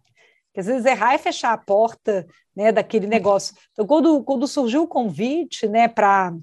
que 0.54 0.60
às 0.60 0.66
vezes 0.66 0.86
errar 0.86 1.14
é 1.14 1.18
fechar 1.18 1.54
a 1.54 1.58
porta 1.58 2.28
né, 2.56 2.72
daquele 2.72 3.08
negócio. 3.08 3.56
Então, 3.72 3.88
quando, 3.88 4.24
quando 4.24 4.48
surgiu 4.48 4.84
o 4.84 4.88
convite 4.88 5.68
né, 5.68 5.88
para 5.88 6.34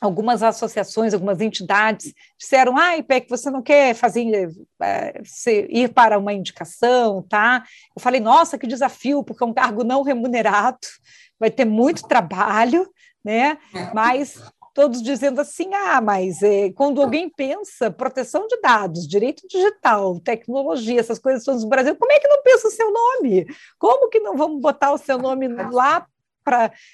algumas 0.00 0.42
associações, 0.42 1.12
algumas 1.12 1.40
entidades 1.40 2.14
disseram, 2.38 2.76
ah, 2.76 2.96
IPEC, 2.96 3.28
você 3.28 3.50
não 3.50 3.62
quer 3.62 3.94
fazer 3.94 4.50
é, 4.80 5.20
ir 5.68 5.92
para 5.92 6.18
uma 6.18 6.32
indicação, 6.32 7.22
tá? 7.22 7.64
Eu 7.96 8.00
falei, 8.00 8.20
nossa, 8.20 8.58
que 8.58 8.66
desafio, 8.66 9.24
porque 9.24 9.42
é 9.42 9.46
um 9.46 9.54
cargo 9.54 9.82
não 9.82 10.02
remunerado, 10.02 10.78
vai 11.38 11.50
ter 11.50 11.64
muito 11.64 12.06
trabalho, 12.06 12.88
né? 13.24 13.58
É. 13.74 13.92
Mas 13.92 14.40
todos 14.72 15.02
dizendo 15.02 15.40
assim, 15.40 15.74
ah, 15.74 16.00
mas 16.00 16.40
é, 16.40 16.70
quando 16.70 17.02
alguém 17.02 17.28
pensa 17.28 17.90
proteção 17.90 18.46
de 18.46 18.60
dados, 18.60 19.08
direito 19.08 19.42
digital, 19.48 20.20
tecnologia, 20.20 21.00
essas 21.00 21.18
coisas 21.18 21.44
todas 21.44 21.64
no 21.64 21.68
Brasil, 21.68 21.96
como 21.96 22.12
é 22.12 22.20
que 22.20 22.28
não 22.28 22.40
pensa 22.44 22.68
o 22.68 22.70
seu 22.70 22.92
nome? 22.92 23.46
Como 23.76 24.08
que 24.08 24.20
não 24.20 24.36
vamos 24.36 24.60
botar 24.60 24.92
o 24.92 24.98
seu 24.98 25.18
nome 25.18 25.48
lá 25.48 26.06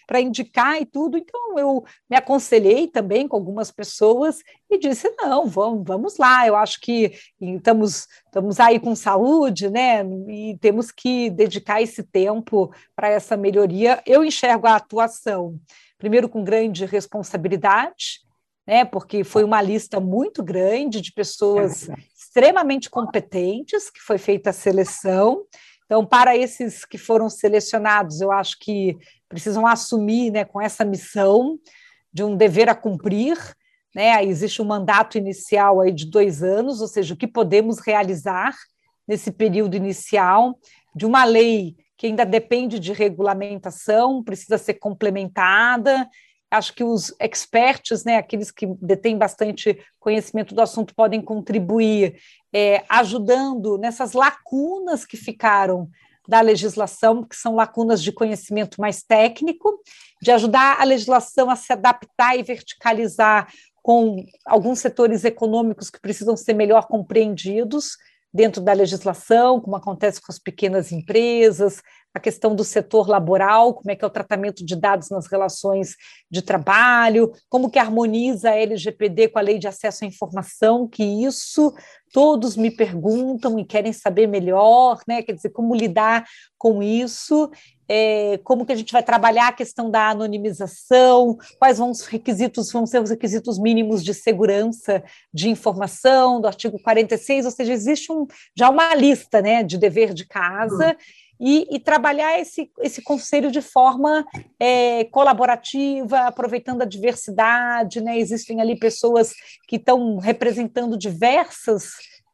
para 0.07 0.21
indicar 0.21 0.81
e 0.81 0.87
tudo. 0.87 1.17
Então, 1.17 1.59
eu 1.59 1.85
me 2.09 2.17
aconselhei 2.17 2.89
também 2.89 3.29
com 3.29 3.37
algumas 3.37 3.71
pessoas 3.71 4.41
e 4.71 4.79
disse: 4.79 5.11
não, 5.19 5.47
vamos, 5.47 5.85
vamos 5.87 6.17
lá. 6.17 6.47
Eu 6.47 6.57
acho 6.57 6.81
que 6.81 7.13
estamos, 7.41 8.09
estamos 8.27 8.61
aí 8.61 8.81
com 8.81 8.95
saúde, 8.95 9.71
né? 9.71 10.05
E 10.29 10.59
temos 10.61 10.91
que 10.91 11.31
dedicar 11.31 11.81
esse 11.81 12.03
tempo 12.03 12.73
para 12.95 13.09
essa 13.09 13.37
melhoria. 13.37 14.03
Eu 14.07 14.25
enxergo 14.25 14.67
a 14.67 14.77
atuação, 14.77 15.59
primeiro, 15.99 16.29
com 16.29 16.43
grande 16.45 16.85
responsabilidade. 16.85 18.25
Né, 18.67 18.83
porque 18.83 19.23
foi 19.25 19.45
uma 19.45 19.61
lista 19.61 20.01
muito 20.01 20.43
grande 20.43 21.03
de 21.03 21.13
pessoas 21.13 21.87
é 21.87 21.95
extremamente 22.35 22.91
competentes 22.91 23.89
que 23.89 24.01
foi 24.01 24.19
feita 24.19 24.51
a 24.51 24.53
seleção. 24.53 25.45
Então, 25.87 26.05
para 26.05 26.37
esses 26.37 26.85
que 26.85 26.97
foram 26.97 27.29
selecionados, 27.29 28.21
eu 28.21 28.33
acho 28.33 28.59
que 28.59 28.97
precisam 29.29 29.67
assumir 29.67 30.31
né, 30.31 30.45
com 30.45 30.61
essa 30.61 30.85
missão 30.85 31.59
de 32.13 32.23
um 32.23 32.37
dever 32.37 32.69
a 32.69 32.75
cumprir. 32.75 33.37
Né? 33.95 34.25
Existe 34.25 34.63
um 34.63 34.65
mandato 34.65 35.19
inicial 35.19 35.81
aí 35.81 35.93
de 35.93 36.07
dois 36.07 36.43
anos, 36.43 36.81
ou 36.81 36.89
seja, 36.89 37.15
o 37.15 37.17
que 37.17 37.27
podemos 37.27 37.79
realizar 37.79 38.55
nesse 39.07 39.31
período 39.31 39.77
inicial, 39.77 40.59
de 40.95 41.05
uma 41.05 41.25
lei 41.25 41.77
que 41.97 42.07
ainda 42.07 42.25
depende 42.25 42.79
de 42.79 42.93
regulamentação, 42.93 44.23
precisa 44.23 44.59
ser 44.59 44.75
complementada. 44.75 46.09
Acho 46.55 46.75
que 46.75 46.85
os 46.85 47.15
experts, 47.21 48.05
né, 48.05 48.17
aqueles 48.17 48.51
que 48.51 48.67
detêm 48.81 49.19
bastante 49.19 49.79
conhecimento 49.99 50.55
do 50.55 50.61
assunto, 50.61 50.95
podem 50.95 51.21
contribuir, 51.21 52.17
é, 52.53 52.85
ajudando 52.89 53.79
nessas 53.79 54.13
lacunas 54.13 55.05
que 55.05 55.17
ficaram 55.17 55.89
da 56.27 56.41
legislação, 56.41 57.23
que 57.23 57.37
são 57.37 57.55
lacunas 57.55 58.03
de 58.03 58.13
conhecimento 58.13 58.81
mais 58.81 59.03
técnico, 59.03 59.79
de 60.23 60.31
ajudar 60.31 60.81
a 60.81 60.85
legislação 60.85 61.51
a 61.51 61.57
se 61.57 61.73
adaptar 61.73 62.39
e 62.39 62.43
verticalizar 62.43 63.53
com 63.83 64.25
alguns 64.47 64.79
setores 64.79 65.25
econômicos 65.25 65.91
que 65.91 66.01
precisam 66.01 66.37
ser 66.37 66.55
melhor 66.55 66.87
compreendidos 66.87 67.99
dentro 68.35 68.61
da 68.61 68.73
legislação, 68.73 69.61
como 69.61 69.77
acontece 69.77 70.21
com 70.21 70.33
as 70.33 70.41
pequenas 70.41 70.91
empresas, 70.91 71.81
a 72.13 72.19
questão 72.19 72.55
do 72.55 72.65
setor 72.65 73.09
laboral, 73.09 73.75
como 73.75 73.91
é 73.91 73.97
que 73.97 74.05
é 74.05 74.07
o 74.07 74.11
tratamento 74.11 74.65
de 74.65 74.75
dados 74.75 75.09
nas 75.11 75.27
relações 75.27 75.95
de 76.31 76.43
trabalho, 76.43 77.33
como 77.49 77.71
que 77.71 77.79
harmoniza 77.79 78.51
a 78.51 78.57
LGPD 78.57 79.29
com 79.29 79.39
a 79.39 79.43
Lei 79.43 79.59
de 79.59 79.69
Acesso 79.69 80.05
à 80.05 80.07
Informação, 80.09 80.89
que 80.89 81.03
isso 81.03 81.73
todos 82.13 82.57
me 82.57 82.71
perguntam 82.71 83.59
e 83.59 83.65
querem 83.65 83.93
saber 83.93 84.29
melhor, 84.29 85.01
né? 85.07 85.23
Quer 85.23 85.33
dizer, 85.33 85.51
como 85.51 85.75
lidar 85.75 86.25
com 86.57 86.83
isso, 86.83 87.51
é, 87.89 88.39
como 88.45 88.65
que 88.65 88.73
a 88.73 88.77
gente 88.77 88.93
vai 88.93 89.03
trabalhar 89.03 89.49
a 89.49 89.53
questão 89.53 89.91
da 89.91 90.11
anonimização, 90.11 91.37
quais 91.59 91.79
vão 91.79 91.91
os 91.91 92.03
requisitos, 92.07 92.73
vão 92.73 92.87
ser 92.87 93.03
os 93.03 93.11
requisitos 93.11 93.59
mínimos 93.59 94.03
de 94.03 94.15
segurança 94.15 95.03
de 95.33 95.49
informação 95.49 96.41
do 96.41 96.47
artigo 96.47 96.79
46, 96.83 97.45
ou 97.45 97.51
seja, 97.51 97.73
existe 97.73 98.13
um, 98.13 98.27
já 98.57 98.71
uma 98.71 98.95
lista 98.95 99.41
né, 99.41 99.63
de 99.63 99.79
dever 99.79 100.15
de 100.15 100.27
casa. 100.27 100.89
Uhum 100.89 101.25
e, 101.41 101.67
e 101.71 101.81
trabalhar 101.81 102.39
esse, 102.39 102.71
esse 102.81 103.03
conselho 103.03 103.51
de 103.51 103.61
forma 103.61 104.25
é, 104.59 105.05
colaborativa, 105.05 106.21
aproveitando 106.21 106.83
a 106.83 106.87
diversidade, 106.87 108.01
né? 108.01 108.19
Existem 108.19 108.61
ali 108.61 108.79
pessoas 108.79 109.33
que 109.67 109.77
estão 109.77 110.19
representando 110.19 110.97
diversas, 110.97 111.91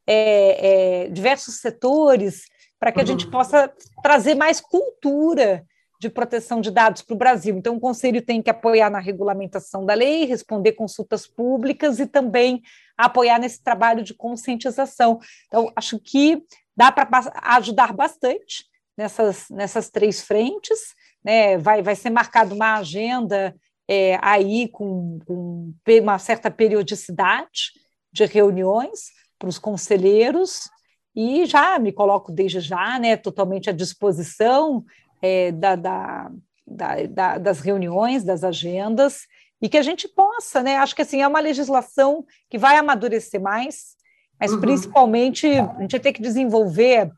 é, 0.06 1.04
é, 1.06 1.08
diversos 1.08 1.60
setores 1.60 2.42
para 2.80 2.90
que 2.90 3.00
a 3.00 3.04
gente 3.04 3.26
uhum. 3.26 3.30
possa 3.30 3.70
trazer 4.02 4.34
mais 4.34 4.58
cultura 4.58 5.64
de 6.00 6.08
proteção 6.08 6.62
de 6.62 6.70
dados 6.70 7.02
para 7.02 7.14
o 7.14 7.18
Brasil. 7.18 7.58
Então, 7.58 7.76
o 7.76 7.80
Conselho 7.80 8.22
tem 8.22 8.40
que 8.40 8.48
apoiar 8.48 8.88
na 8.88 8.98
regulamentação 8.98 9.84
da 9.84 9.92
lei, 9.92 10.24
responder 10.24 10.72
consultas 10.72 11.26
públicas 11.26 12.00
e 12.00 12.06
também 12.06 12.62
apoiar 12.96 13.38
nesse 13.38 13.62
trabalho 13.62 14.02
de 14.02 14.14
conscientização. 14.14 15.20
Então, 15.46 15.70
acho 15.76 15.98
que 15.98 16.42
dá 16.74 16.90
para 16.90 17.06
ajudar 17.54 17.92
bastante 17.92 18.64
nessas, 18.96 19.50
nessas 19.50 19.90
três 19.90 20.22
frentes. 20.22 20.94
Né? 21.22 21.58
Vai, 21.58 21.82
vai 21.82 21.94
ser 21.94 22.08
marcada 22.08 22.54
uma 22.54 22.78
agenda 22.78 23.54
é, 23.86 24.18
aí 24.22 24.68
com, 24.68 25.18
com 25.26 25.74
uma 25.86 26.18
certa 26.18 26.50
periodicidade 26.50 27.72
de 28.10 28.24
reuniões 28.24 29.10
para 29.38 29.50
os 29.50 29.58
conselheiros 29.58 30.70
e 31.14 31.44
já 31.46 31.78
me 31.78 31.92
coloco 31.92 32.30
desde 32.30 32.60
já, 32.60 32.98
né, 32.98 33.16
totalmente 33.16 33.68
à 33.68 33.72
disposição 33.72 34.84
é, 35.20 35.52
da, 35.52 35.76
da, 35.76 36.30
da, 36.66 37.38
das 37.38 37.60
reuniões, 37.60 38.24
das 38.24 38.44
agendas, 38.44 39.26
e 39.60 39.68
que 39.68 39.76
a 39.76 39.82
gente 39.82 40.08
possa, 40.08 40.62
né, 40.62 40.76
acho 40.76 40.94
que 40.94 41.02
assim, 41.02 41.20
é 41.20 41.28
uma 41.28 41.40
legislação 41.40 42.24
que 42.48 42.56
vai 42.56 42.76
amadurecer 42.76 43.40
mais, 43.40 43.96
mas 44.38 44.52
uhum. 44.52 44.60
principalmente 44.60 45.46
a 45.46 45.80
gente 45.80 45.90
vai 45.92 46.00
ter 46.00 46.12
que 46.12 46.22
desenvolver 46.22 47.10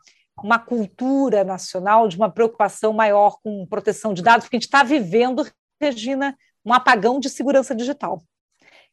uma 0.42 0.58
cultura 0.58 1.44
nacional 1.44 2.08
de 2.08 2.16
uma 2.16 2.30
preocupação 2.30 2.92
maior 2.92 3.38
com 3.42 3.66
proteção 3.66 4.12
de 4.12 4.22
dados, 4.22 4.44
porque 4.44 4.56
a 4.56 4.58
gente 4.58 4.66
está 4.66 4.82
vivendo, 4.82 5.46
Regina, 5.80 6.36
um 6.64 6.72
apagão 6.72 7.20
de 7.20 7.28
segurança 7.28 7.74
digital. 7.74 8.22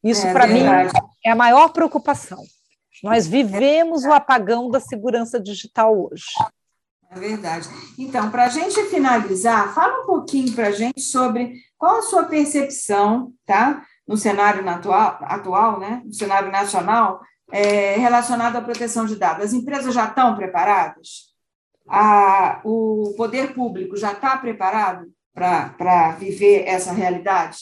Isso, 0.03 0.27
é, 0.27 0.33
para 0.33 0.47
mim, 0.47 0.63
é 1.25 1.31
a 1.31 1.35
maior 1.35 1.69
preocupação. 1.69 2.43
Nós 3.03 3.27
vivemos 3.27 4.03
o 4.03 4.11
apagão 4.11 4.69
da 4.69 4.79
segurança 4.79 5.39
digital 5.39 5.97
hoje. 5.97 6.25
É 7.11 7.19
verdade. 7.19 7.67
Então, 7.97 8.29
para 8.29 8.45
a 8.45 8.49
gente 8.49 8.83
finalizar, 8.85 9.73
fala 9.73 10.03
um 10.03 10.05
pouquinho 10.05 10.53
para 10.53 10.67
a 10.67 10.71
gente 10.71 11.01
sobre 11.01 11.53
qual 11.77 11.97
a 11.97 12.01
sua 12.03 12.23
percepção, 12.23 13.33
tá? 13.45 13.83
No 14.07 14.15
cenário 14.15 14.67
atual, 14.67 15.17
atual 15.21 15.79
né? 15.79 16.01
No 16.05 16.13
cenário 16.13 16.51
nacional, 16.51 17.19
é, 17.51 17.95
relacionado 17.95 18.57
à 18.57 18.61
proteção 18.61 19.05
de 19.05 19.15
dados. 19.15 19.45
As 19.45 19.53
empresas 19.53 19.93
já 19.93 20.05
estão 20.05 20.35
preparadas? 20.35 21.29
a, 21.89 22.61
o 22.63 23.15
poder 23.17 23.53
público 23.53 23.97
já 23.97 24.11
está 24.11 24.37
preparado 24.37 25.07
para 25.33 26.11
viver 26.11 26.65
essa 26.67 26.93
realidade? 26.93 27.57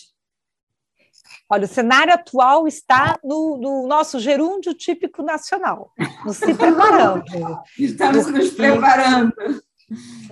Olha, 1.50 1.66
o 1.66 1.68
cenário 1.68 2.14
atual 2.14 2.68
está 2.68 3.18
no, 3.24 3.58
no 3.58 3.88
nosso 3.88 4.20
gerúndio 4.20 4.74
típico 4.74 5.24
nacional, 5.24 5.92
nos 6.26 6.38
se 6.38 6.54
preparando. 6.54 7.24
Estamos 7.80 8.28
nos 8.28 8.50
preparando. 8.52 9.34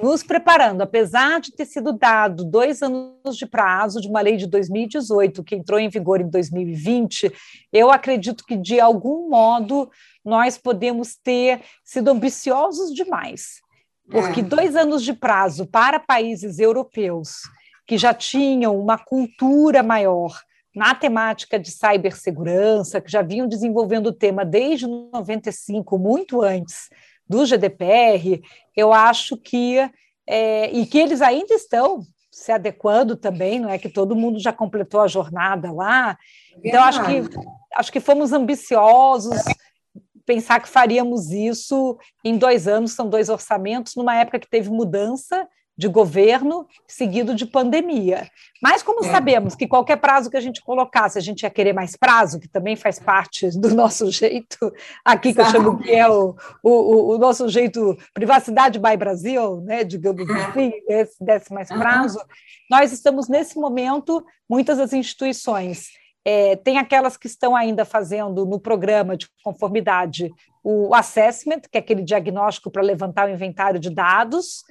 Nos 0.02 0.22
preparando, 0.22 0.82
apesar 0.82 1.40
de 1.40 1.54
ter 1.54 1.66
sido 1.66 1.94
dado 1.94 2.44
dois 2.44 2.82
anos 2.82 3.38
de 3.38 3.46
prazo 3.46 4.02
de 4.02 4.10
uma 4.10 4.20
lei 4.20 4.36
de 4.36 4.48
2018, 4.48 5.44
que 5.46 5.56
entrou 5.56 5.80
em 5.80 5.88
vigor 5.88 6.20
em 6.20 6.30
2020, 6.30 7.32
eu 7.72 7.90
acredito 7.90 8.44
que, 8.46 8.58
de 8.58 8.82
algum 8.82 9.30
modo, 9.30 9.90
nós 10.26 10.58
podemos 10.58 11.16
ter 11.16 11.62
sido 11.86 12.12
ambiciosos 12.12 12.94
demais 12.94 13.64
porque 14.10 14.42
é. 14.42 14.44
dois 14.44 14.76
anos 14.76 15.04
de 15.04 15.14
prazo 15.14 15.66
para 15.66 16.00
países 16.00 16.60
europeus 16.60 17.42
que 17.88 17.98
já 17.98 18.14
tinham 18.14 18.80
uma 18.80 18.98
cultura 18.98 19.84
maior 19.84 20.40
na 20.76 20.94
temática 20.94 21.58
de 21.58 21.72
cibersegurança, 21.72 23.00
que 23.00 23.10
já 23.10 23.22
vinham 23.22 23.48
desenvolvendo 23.48 24.08
o 24.08 24.14
tema 24.14 24.44
desde 24.44 24.86
95, 24.86 25.98
muito 25.98 26.42
antes 26.42 26.90
do 27.28 27.46
GDPR, 27.46 28.42
eu 28.76 28.92
acho 28.92 29.38
que 29.38 29.78
é, 30.28 30.70
e 30.72 30.86
que 30.86 30.98
eles 30.98 31.22
ainda 31.22 31.54
estão 31.54 32.02
se 32.32 32.52
adequando 32.52 33.16
também, 33.16 33.60
não 33.60 33.70
é 33.70 33.78
que 33.78 33.88
todo 33.88 34.16
mundo 34.16 34.40
já 34.40 34.52
completou 34.52 35.00
a 35.00 35.08
jornada 35.08 35.72
lá. 35.72 36.18
Então 36.64 36.84
acho 36.84 37.06
que 37.06 37.22
acho 37.74 37.92
que 37.92 38.00
fomos 38.00 38.34
ambiciosos, 38.34 39.42
pensar 40.26 40.60
que 40.60 40.68
faríamos 40.68 41.32
isso 41.32 41.98
em 42.24 42.38
dois 42.38 42.68
anos, 42.68 42.92
são 42.92 43.10
dois 43.10 43.30
orçamentos, 43.30 43.96
numa 43.96 44.16
época 44.16 44.40
que 44.40 44.50
teve 44.50 44.70
mudança 44.70 45.48
de 45.78 45.88
governo 45.88 46.68
seguido 46.88 47.36
de 47.36 47.46
pandemia. 47.46 48.30
Mas 48.62 48.82
como 48.82 49.06
é. 49.06 49.12
sabemos 49.12 49.56
que 49.56 49.68
qualquer 49.68 49.98
prazo 49.98 50.30
que 50.30 50.38
a 50.38 50.42
gente 50.42 50.62
colocasse, 50.62 51.18
a 51.18 51.22
gente 51.22 51.44
ia 51.44 51.50
querer 51.50 51.74
mais 51.74 51.96
prazo, 51.96 52.40
que 52.40 52.48
também 52.48 52.76
faz 52.76 52.98
parte 52.98 53.50
do 53.60 53.74
nosso 53.76 54.10
jeito, 54.12 54.72
aqui 55.04 55.34
que 55.34 55.42
eu 55.42 55.46
chamo 55.46 55.78
que 55.78 55.92
é 55.92 56.10
o, 56.10 56.36
o, 56.64 57.16
o 57.16 57.18
nosso 57.18 57.48
jeito 57.50 57.98
privacidade 58.14 58.80
by 58.80 58.96
Brasil, 58.98 59.62
né, 59.62 59.84
digamos 59.84 60.28
é. 60.30 60.46
assim, 60.46 60.72
desse, 60.88 61.24
desse 61.24 61.54
mais 61.54 61.68
prazo, 61.68 62.20
nós 62.70 62.92
estamos 62.92 63.28
nesse 63.28 63.60
momento, 63.60 64.26
muitas 64.50 64.78
das 64.78 64.94
instituições 64.94 65.90
É, 66.28 66.56
tem 66.56 66.80
aquelas 66.80 67.18
que 67.18 67.28
estão 67.28 67.56
ainda 67.56 67.86
fazendo 67.86 68.48
no 68.48 68.60
programa 68.60 69.16
de 69.16 69.28
conformidade 69.44 70.32
o 70.64 70.96
assessment, 70.96 71.62
que 71.72 71.78
é 71.78 71.80
aquele 71.80 72.02
diagnóstico 72.02 72.72
para 72.72 72.82
levantar 72.82 73.28
o 73.28 73.32
inventário 73.32 73.80
de 73.80 73.92
dados. 73.92 74.64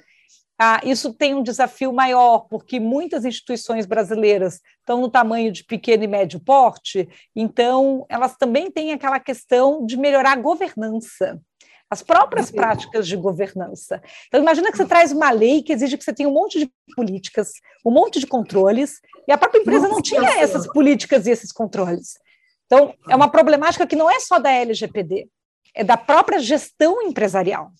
Ah, 0.57 0.79
isso 0.83 1.13
tem 1.13 1.35
um 1.35 1.43
desafio 1.43 1.91
maior, 1.91 2.47
porque 2.49 2.79
muitas 2.79 3.25
instituições 3.25 3.85
brasileiras 3.85 4.61
estão 4.79 5.01
no 5.01 5.09
tamanho 5.09 5.51
de 5.51 5.65
pequeno 5.65 6.03
e 6.03 6.07
médio 6.07 6.39
porte, 6.39 7.09
então 7.35 8.05
elas 8.07 8.37
também 8.37 8.71
têm 8.71 8.93
aquela 8.93 9.19
questão 9.19 9.85
de 9.85 9.97
melhorar 9.97 10.31
a 10.31 10.41
governança 10.41 11.41
as 11.89 12.01
próprias 12.01 12.51
práticas 12.51 13.07
de 13.07 13.15
governança. 13.15 14.01
Então, 14.27 14.41
imagina 14.41 14.71
que 14.71 14.77
você 14.77 14.85
traz 14.85 15.11
uma 15.11 15.31
lei 15.31 15.61
que 15.61 15.71
exige 15.71 15.97
que 15.97 16.03
você 16.03 16.13
tenha 16.13 16.27
um 16.27 16.33
monte 16.33 16.59
de 16.59 16.71
políticas, 16.95 17.51
um 17.85 17.91
monte 17.91 18.19
de 18.19 18.27
controles, 18.27 18.99
e 19.27 19.31
a 19.31 19.37
própria 19.37 19.59
empresa 19.59 19.87
não 19.87 20.01
tinha 20.01 20.39
essas 20.39 20.67
políticas 20.67 21.27
e 21.27 21.31
esses 21.31 21.51
controles. 21.51 22.17
Então, 22.65 22.93
é 23.07 23.15
uma 23.15 23.29
problemática 23.29 23.85
que 23.85 23.95
não 23.95 24.09
é 24.09 24.19
só 24.19 24.39
da 24.39 24.51
LGPD, 24.51 25.29
é 25.75 25.83
da 25.83 25.95
própria 25.95 26.39
gestão 26.39 27.01
empresarial. 27.03 27.71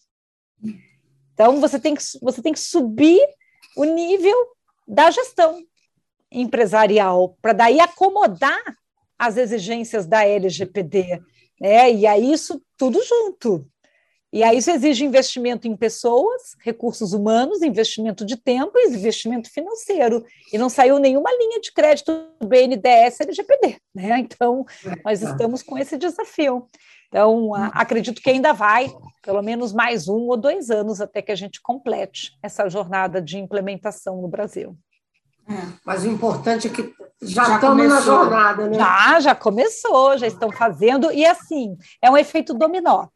Então, 1.36 1.62
você 1.62 1.78
tem 1.78 1.94
que, 1.94 2.04
você 2.22 2.42
tem 2.42 2.54
que 2.54 2.60
subir 2.60 3.22
o 3.78 3.84
nível 3.84 4.36
da 4.88 5.12
gestão 5.12 5.62
empresarial, 6.32 7.38
para 7.42 7.54
daí 7.54 7.80
acomodar 7.80 8.60
as 9.20 9.38
exigências 9.38 10.08
da 10.08 10.26
LGPD. 10.26 11.22
Né? 11.62 11.94
E 11.94 12.08
aí, 12.08 12.32
isso 12.32 12.62
tudo 12.78 13.04
junto. 13.04 13.70
E 14.36 14.44
aí 14.44 14.58
isso 14.58 14.70
exige 14.70 15.06
investimento 15.06 15.66
em 15.66 15.78
pessoas, 15.78 16.58
recursos 16.62 17.14
humanos, 17.14 17.62
investimento 17.62 18.26
de 18.26 18.36
tempo 18.36 18.78
e 18.78 18.88
investimento 18.90 19.50
financeiro. 19.50 20.26
E 20.52 20.58
não 20.58 20.68
saiu 20.68 21.00
nenhuma 21.00 21.32
linha 21.32 21.62
de 21.62 21.72
crédito 21.72 22.12
do 22.42 22.46
BNDES 22.46 23.22
LGPD. 23.22 23.78
Né? 23.96 24.20
Então, 24.20 24.66
nós 25.06 25.22
estamos 25.22 25.64
com 25.64 25.78
esse 25.78 25.98
desafio. 25.98 26.68
Então, 27.16 27.54
acredito 27.72 28.22
que 28.22 28.30
ainda 28.30 28.52
vai, 28.52 28.94
pelo 29.24 29.42
menos 29.42 29.72
mais 29.72 30.10
um 30.10 30.28
ou 30.28 30.36
dois 30.36 30.70
anos, 30.70 31.00
até 31.00 31.22
que 31.22 31.32
a 31.32 31.36
gente 31.36 31.62
complete 31.62 32.38
essa 32.44 32.68
jornada 32.68 33.22
de 33.22 33.38
implementação 33.38 34.22
no 34.22 34.28
Brasil. 34.28 34.78
É, 35.48 35.54
mas 35.86 36.04
o 36.04 36.10
importante 36.10 36.68
é 36.68 36.70
que 36.70 36.94
já, 37.22 37.46
já 37.46 37.56
estamos 37.56 37.84
começou. 37.84 37.96
na 37.96 38.02
jornada, 38.02 38.68
né? 38.68 38.78
Já, 38.78 39.20
já 39.22 39.34
começou, 39.34 40.18
já 40.18 40.28
estão 40.28 40.52
fazendo, 40.52 41.10
e 41.10 41.26
assim, 41.26 41.78
é 42.02 42.12
um 42.12 42.18
efeito 42.18 42.54
dominó. 42.54 43.08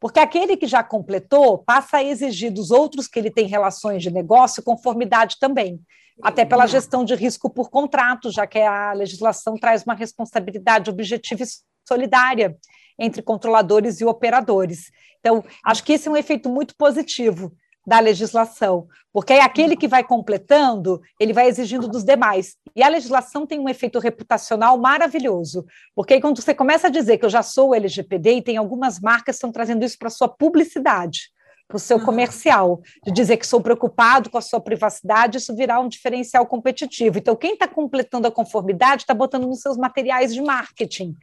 Porque 0.00 0.18
aquele 0.18 0.56
que 0.56 0.66
já 0.66 0.82
completou 0.82 1.58
passa 1.58 1.98
a 1.98 2.02
exigir 2.02 2.50
dos 2.50 2.70
outros 2.70 3.06
que 3.06 3.18
ele 3.18 3.30
tem 3.30 3.46
relações 3.46 4.02
de 4.02 4.10
negócio 4.10 4.62
conformidade 4.62 5.36
também, 5.38 5.78
até 6.22 6.46
pela 6.46 6.66
gestão 6.66 7.04
de 7.04 7.14
risco 7.14 7.50
por 7.50 7.68
contrato, 7.68 8.30
já 8.30 8.46
que 8.46 8.60
a 8.60 8.94
legislação 8.94 9.58
traz 9.58 9.84
uma 9.84 9.94
responsabilidade 9.94 10.88
objetiva 10.88 11.42
e 11.42 11.46
solidária 11.86 12.56
entre 12.98 13.22
controladores 13.22 14.00
e 14.00 14.04
operadores. 14.04 14.90
Então, 15.20 15.44
acho 15.64 15.84
que 15.84 15.92
esse 15.92 16.08
é 16.08 16.10
um 16.10 16.16
efeito 16.16 16.48
muito 16.48 16.74
positivo 16.76 17.52
da 17.86 17.98
legislação, 17.98 18.86
porque 19.12 19.32
é 19.32 19.42
aquele 19.42 19.76
que 19.76 19.88
vai 19.88 20.04
completando, 20.04 21.00
ele 21.18 21.32
vai 21.32 21.48
exigindo 21.48 21.88
dos 21.88 22.04
demais. 22.04 22.56
E 22.76 22.82
a 22.82 22.88
legislação 22.88 23.46
tem 23.46 23.58
um 23.58 23.68
efeito 23.68 23.98
reputacional 23.98 24.78
maravilhoso, 24.78 25.66
porque 25.94 26.14
aí 26.14 26.20
quando 26.20 26.40
você 26.40 26.54
começa 26.54 26.86
a 26.86 26.90
dizer 26.90 27.18
que 27.18 27.24
eu 27.24 27.30
já 27.30 27.42
sou 27.42 27.74
LGPD, 27.74 28.36
e 28.36 28.42
tem 28.42 28.56
algumas 28.56 29.00
marcas 29.00 29.34
que 29.34 29.38
estão 29.38 29.52
trazendo 29.52 29.84
isso 29.84 29.98
para 29.98 30.08
a 30.08 30.12
sua 30.12 30.28
publicidade, 30.28 31.30
para 31.66 31.76
o 31.76 31.80
seu 31.80 31.98
comercial, 31.98 32.80
de 33.04 33.12
dizer 33.12 33.36
que 33.36 33.46
sou 33.46 33.60
preocupado 33.60 34.30
com 34.30 34.38
a 34.38 34.42
sua 34.42 34.60
privacidade, 34.60 35.38
isso 35.38 35.54
virá 35.56 35.80
um 35.80 35.88
diferencial 35.88 36.46
competitivo. 36.46 37.18
Então, 37.18 37.34
quem 37.34 37.54
está 37.54 37.66
completando 37.66 38.28
a 38.28 38.30
conformidade 38.30 39.02
está 39.02 39.14
botando 39.14 39.46
nos 39.46 39.60
seus 39.60 39.76
materiais 39.76 40.34
de 40.34 40.42
marketing. 40.42 41.16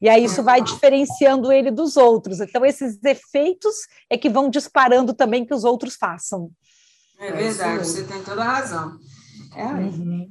E 0.00 0.08
aí 0.08 0.24
isso 0.24 0.42
vai 0.42 0.62
diferenciando 0.62 1.50
ele 1.50 1.70
dos 1.70 1.96
outros. 1.96 2.40
Então, 2.40 2.64
esses 2.64 3.02
efeitos 3.02 3.74
é 4.10 4.18
que 4.18 4.28
vão 4.28 4.50
disparando 4.50 5.14
também 5.14 5.44
que 5.44 5.54
os 5.54 5.64
outros 5.64 5.96
façam. 5.96 6.50
É 7.18 7.32
verdade, 7.32 7.86
você 7.86 8.04
tem 8.04 8.22
toda 8.22 8.42
a 8.42 8.44
razão. 8.44 8.98
É. 9.54 9.64
Uhum. 9.64 10.30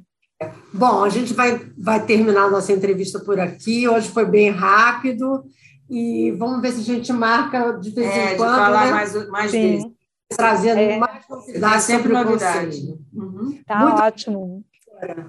Bom, 0.72 1.02
a 1.02 1.08
gente 1.08 1.32
vai, 1.32 1.58
vai 1.76 2.04
terminar 2.04 2.44
a 2.44 2.50
nossa 2.50 2.72
entrevista 2.72 3.18
por 3.18 3.40
aqui. 3.40 3.88
Hoje 3.88 4.08
foi 4.08 4.24
bem 4.24 4.50
rápido. 4.50 5.44
E 5.88 6.32
vamos 6.32 6.60
ver 6.60 6.72
se 6.72 6.80
a 6.80 6.94
gente 6.94 7.12
marca 7.12 7.72
de 7.72 7.90
vez 7.90 8.08
é, 8.08 8.34
em 8.34 8.36
quando. 8.36 8.50
De 8.50 8.56
falar 8.56 8.86
né? 8.86 8.92
mais, 8.92 9.28
mais 9.28 9.52
vezes. 9.52 9.86
Trazendo 10.28 10.80
é. 10.80 10.98
mais 10.98 11.28
novidades 11.28 11.84
sempre 11.84 12.12
novidade. 12.12 12.98
Uhum. 13.12 13.60
Tá 13.64 13.78
Muito 13.78 14.02
ótimo. 14.02 14.64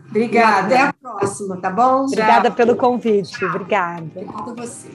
Obrigada. 0.10 0.66
Até 0.68 0.82
a 0.82 0.94
próxima, 0.94 1.58
tá 1.58 1.70
bom? 1.70 2.06
Obrigada 2.06 2.52
pelo 2.52 2.76
convite. 2.76 3.32
Tchau. 3.32 3.50
Obrigada. 3.50 4.04
Obrigada 4.04 4.52
a 4.52 4.66
você. 4.66 4.90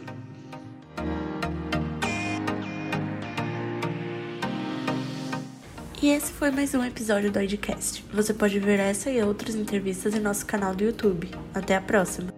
E 6.03 6.09
esse 6.09 6.33
foi 6.33 6.51
mais 6.51 6.75
um 6.75 6.83
episódio 6.85 7.31
do 7.31 7.41
Idcast. 7.41 8.05
Você 8.13 8.35
pode 8.35 8.59
ver 8.59 8.81
essa 8.81 9.09
e 9.09 9.23
outras 9.23 9.55
entrevistas 9.55 10.13
em 10.15 10.19
nosso 10.19 10.45
canal 10.45 10.75
do 10.75 10.83
YouTube. 10.83 11.31
Até 11.55 11.77
a 11.77 11.81
próxima! 11.81 12.32